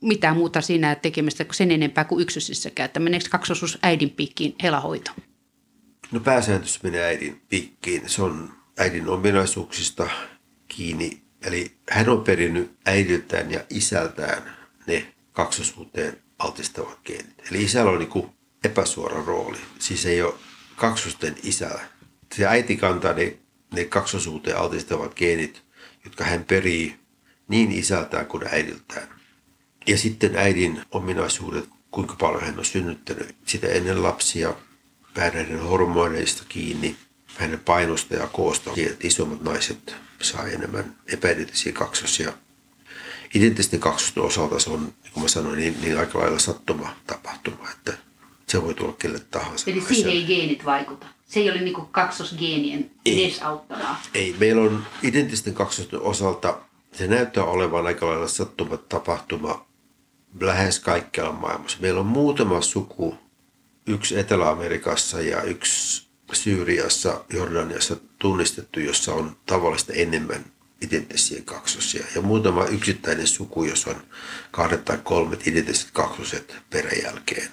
[0.00, 2.84] mitään muuta siinä tekemistä kuin sen enempää kuin yksysissäkään?
[2.84, 5.10] Että meneekö kaksosuus äidin piikkiin helahoito?
[6.10, 8.08] No pääsääntöisesti menee äidin piikkiin.
[8.08, 10.10] Se on äidin ominaisuuksista
[10.68, 11.22] kiinni.
[11.42, 14.56] Eli hän on perinnyt äidiltään ja isältään
[14.86, 17.50] ne kaksosuuteen altistavat geenit.
[17.50, 18.30] Eli isällä on niin kuin
[18.64, 19.58] epäsuora rooli.
[19.78, 20.34] Siis ei ole
[20.76, 21.80] kaksosten isällä.
[22.34, 23.36] Se äiti kantaa ne,
[23.74, 25.62] ne kaksosuuteen altistavat geenit,
[26.04, 26.96] jotka hän perii
[27.48, 29.08] niin isältään kuin äidiltään.
[29.86, 34.54] Ja sitten äidin ominaisuudet, kuinka paljon hän on synnyttänyt sitä ennen lapsia,
[35.16, 36.96] näiden hormoneista kiinni,
[37.36, 38.70] hänen painosta ja koosta.
[38.76, 42.32] Että isommat naiset saa enemmän epäidenttisiä kaksosia.
[43.34, 47.70] Identtisten kaksosten osalta se on, niin kuin mä sanoin, niin, niin aika lailla sattuma tapahtuma,
[47.70, 47.92] että
[48.46, 49.70] se voi tulla kelle tahansa.
[49.70, 51.06] Eli siihen ei geenit vaikuta.
[51.26, 53.24] Se ei ole niin kaksosgeenien Ei.
[53.24, 54.02] edesauttavaa.
[54.14, 56.58] Ei, meillä on identtisten kaksosten osalta,
[56.92, 59.66] se näyttää olevan aika lailla sattuma tapahtuma
[60.40, 61.78] lähes kaikkialla maailmassa.
[61.80, 63.14] Meillä on muutama suku,
[63.86, 70.44] yksi Etelä-Amerikassa ja yksi Syyriassa, Jordaniassa tunnistettu, jossa on tavallista enemmän
[70.80, 72.04] identtisiä kaksosia.
[72.14, 74.02] Ja muutama yksittäinen suku, jossa on
[74.50, 77.48] kahdet tai kolmet identtiset kaksoset peräjälkeen.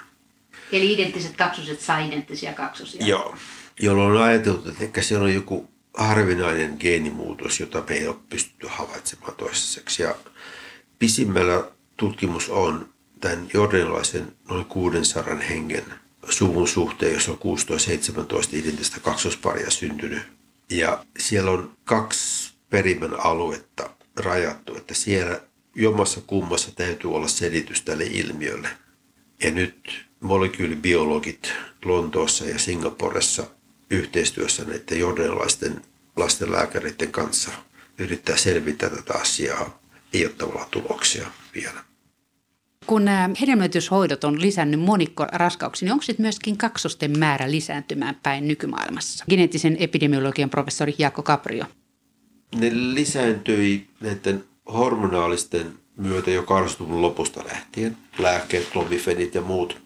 [0.71, 3.05] Eli identtiset kaksoset saa identtisiä kaksosia.
[3.05, 3.35] Joo.
[3.79, 8.67] Jolloin on ajateltu, että ehkä siellä on joku harvinainen geenimuutos, jota me ei ole pystytty
[8.69, 10.03] havaitsemaan toistaiseksi.
[10.03, 10.15] Ja
[10.99, 11.63] pisimmällä
[11.97, 15.83] tutkimus on tämän jordanilaisen noin 600 hengen
[16.29, 17.39] suvun suhteen, jossa on
[18.53, 20.21] 16-17 identtistä kaksosparia syntynyt.
[20.69, 25.41] Ja siellä on kaksi perimän aluetta rajattu, että siellä
[25.75, 28.69] jommassa kummassa täytyy olla selitys tälle ilmiölle.
[29.43, 31.53] Ja nyt molekyylibiologit
[31.85, 33.47] Lontoossa ja Singaporessa
[33.89, 35.81] yhteistyössä näiden jordanilaisten
[36.15, 37.51] lastenlääkäreiden kanssa
[37.97, 39.79] yrittää selvittää tätä asiaa.
[40.13, 41.83] Ei ole tavallaan tuloksia vielä.
[42.85, 49.25] Kun nämä hedelmöityshoidot on lisännyt monikkoraskauksia, niin onko sitten myöskin kaksosten määrä lisääntymään päin nykymaailmassa?
[49.29, 51.65] Geneettisen epidemiologian professori Jaakko Caprio.
[52.55, 57.97] Ne lisääntyi näiden hormonaalisten myötä jo 80-luvun lopusta lähtien.
[58.19, 59.81] Lääkkeet, klomifenit ja muut.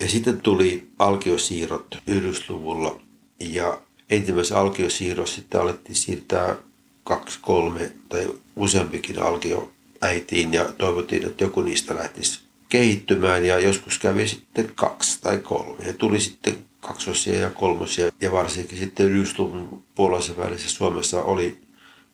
[0.00, 3.00] Ja sitten tuli alkiosiirrot 90-luvulla
[3.40, 6.56] ja ensimmäisessä alkiosiirrossa sitten alettiin siirtää
[7.04, 13.98] kaksi, kolme tai useampikin alkio äitiin ja toivottiin, että joku niistä lähtisi kehittymään ja joskus
[13.98, 15.84] kävi sitten kaksi tai kolme.
[15.86, 21.58] Ja tuli sitten kaksosia ja kolmosia ja varsinkin sitten 90-luvun puolessa välissä Suomessa oli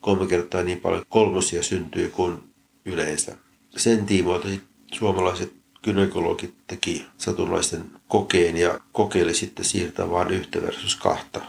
[0.01, 2.37] kolme kertaa niin paljon kolmosia syntyi kuin
[2.85, 3.37] yleensä.
[3.77, 4.47] Sen tiimoilta
[4.93, 5.53] suomalaiset
[5.83, 11.41] gynekologit teki satunnaisten kokeen ja kokeili sitten siirtää vain yhtä versus kahta.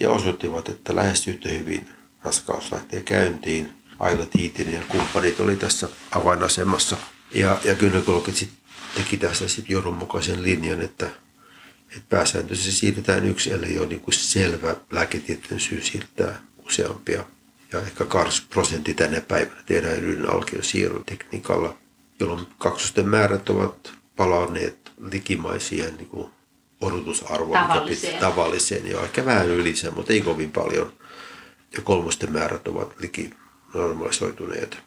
[0.00, 1.88] Ja osoittivat, että lähes yhtä hyvin
[2.22, 3.79] raskaus lähtee käyntiin.
[4.00, 6.96] Aila Tiitinen ja kumppanit oli tässä avainasemassa.
[7.34, 8.58] Ja, ja gynekologit sitten
[8.94, 11.06] teki tässä sitten johdonmukaisen linjan, että,
[11.88, 17.24] että pääsääntöisesti siirretään yksi, ellei ole niin kuin selvä lääketieteen syy siirtää useampia.
[17.72, 21.76] Ja ehkä 80 prosenttia tänä päivänä tehdään yhden alkion siirron tekniikalla,
[22.20, 26.30] jolloin kaksosten määrät ovat palanneet likimaisia niin kuin
[26.80, 28.20] odotusarvoon, tavalliseen.
[28.20, 30.92] tavalliseen ja ehkä vähän yli sen, mutta ei kovin paljon.
[31.76, 33.30] Ja kolmosten määrät ovat liki
[33.74, 34.78] normalisoituneet.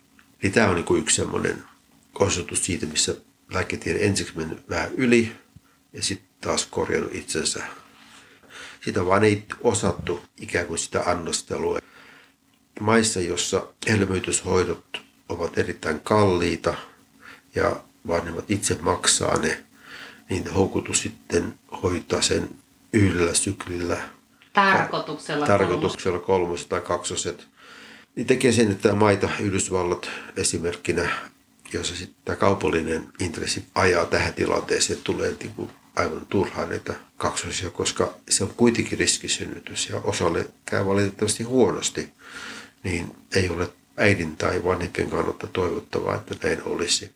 [0.43, 1.63] Niin tämä on niin kuin yksi semmoinen
[2.19, 3.15] osoitus siitä, missä
[3.53, 5.35] lääketiede ensiksi mennyt vähän yli
[5.93, 7.63] ja sitten taas korjannut itsensä.
[8.85, 11.79] Sitä vaan ei osattu ikään kuin sitä annostelua.
[12.79, 16.73] Maissa, jossa helmyytyshoidot ovat erittäin kalliita
[17.55, 17.75] ja
[18.07, 19.63] vanhemmat itse maksaa ne,
[20.29, 22.49] niin houkutus sitten hoitaa sen
[22.93, 23.97] yhdellä syklillä.
[24.53, 25.45] Tarkoituksella.
[25.45, 27.47] Tarkoituksella kolmoset tai kaksoset.
[28.15, 31.09] Niin tekee sen, että maita, Yhdysvallat esimerkkinä,
[31.73, 37.69] jossa sitten tämä kaupallinen intressi ajaa tähän tilanteeseen, tulee niin kuin aivan turhaan näitä kaksosia,
[37.69, 42.09] koska se on kuitenkin riskisynnytys ja osalle käy valitettavasti huonosti,
[42.83, 47.11] niin ei ole äidin tai vanhempien kannalta toivottavaa, että näin olisi.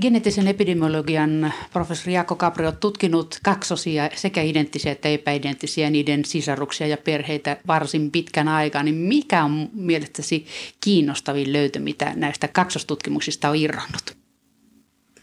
[0.00, 6.96] Geneettisen epidemiologian professori Jaakko Capri on tutkinut kaksosia, sekä identtisiä että epäidenttisiä, niiden sisaruksia ja
[6.96, 8.82] perheitä varsin pitkän aikaa.
[8.82, 10.46] Niin mikä on mielestäsi
[10.80, 14.16] kiinnostavin löytö, mitä näistä kaksostutkimuksista on irronnut?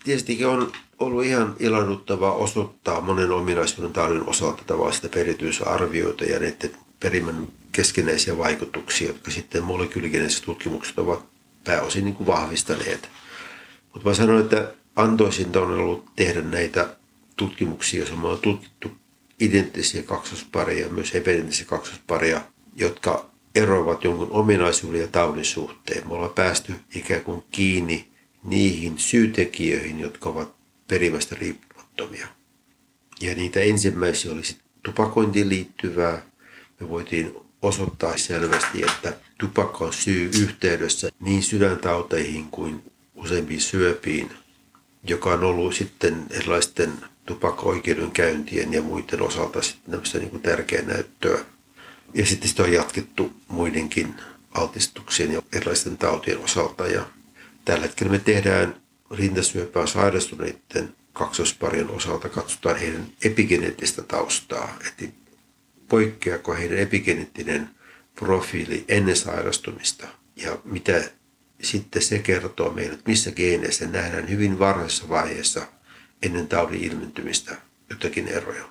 [0.04, 7.48] Tietysti on ollut ihan ilahduttavaa osoittaa monen ominaisuuden taudin osalta tavallista perityysarvioita ja näiden perimän
[7.72, 11.26] keskinäisiä vaikutuksia, jotka sitten molekyyligeneettiset tutkimukset ovat
[11.64, 13.10] pääosin niin kuin vahvistaneet.
[13.94, 16.96] Mutta mä sanoin, että antoisinta on ollut tehdä näitä
[17.36, 18.92] tutkimuksia, joissa on tutkittu
[19.40, 22.42] identtisiä kaksospareja, myös epäidenttisiä kaksospareja,
[22.76, 26.08] jotka eroavat jonkun ominaisuuden ja taudin suhteen.
[26.08, 28.08] Me ollaan päästy ikään kuin kiinni
[28.44, 30.56] niihin syytekijöihin, jotka ovat
[30.88, 32.28] perimästä riippumattomia.
[33.22, 34.42] Ja niitä ensimmäisiä oli
[34.84, 36.22] tupakointiin liittyvää.
[36.80, 44.32] Me voitiin osoittaa selvästi, että tupakka on syy yhteydessä niin sydäntauteihin kuin useimpiin syöpiin,
[45.04, 46.94] joka on ollut sitten erilaisten
[47.26, 51.40] tupakka-oikeudenkäyntien ja muiden osalta sitten niin kuin tärkeä näyttöä.
[52.14, 54.16] Ja sitten sitä on jatkettu muidenkin
[54.52, 56.88] altistuksien ja erilaisten tautien osalta.
[56.88, 57.06] Ja
[57.66, 58.76] tällä hetkellä me tehdään
[59.12, 65.16] rintasyöpää sairastuneiden kaksosparien osalta, katsotaan heidän epigeneettistä taustaa, että
[65.88, 67.70] poikkeako heidän epigeneettinen
[68.16, 71.04] profiili ennen sairastumista ja mitä
[71.64, 75.62] sitten se kertoo meille, että missä geeneissä nähdään hyvin varhaisessa vaiheessa
[76.22, 77.56] ennen taudin ilmentymistä
[77.90, 78.64] jotakin eroja.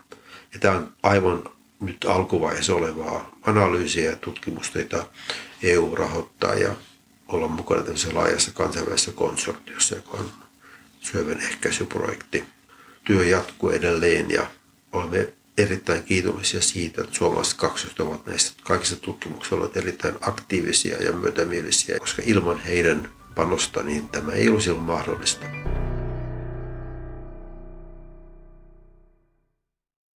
[0.54, 1.44] Ja tämä on aivan
[1.80, 5.06] nyt alkuvaiheessa olevaa analyysiä ja tutkimusta, jota
[5.62, 6.74] EU rahoittaa ja
[7.28, 10.30] olla mukana tämmöisessä laajassa kansainvälisessä konsortiossa, joka on
[11.00, 12.44] syövän ehkäisyprojekti.
[13.04, 14.46] Työ jatkuu edelleen ja
[14.92, 21.12] olemme erittäin kiitollisia siitä, että suomalaiset kaksoset ovat näistä kaikista tutkimuksista olleet erittäin aktiivisia ja
[21.12, 25.46] myötämielisiä, koska ilman heidän panosta niin tämä ei olisi ollut mahdollista.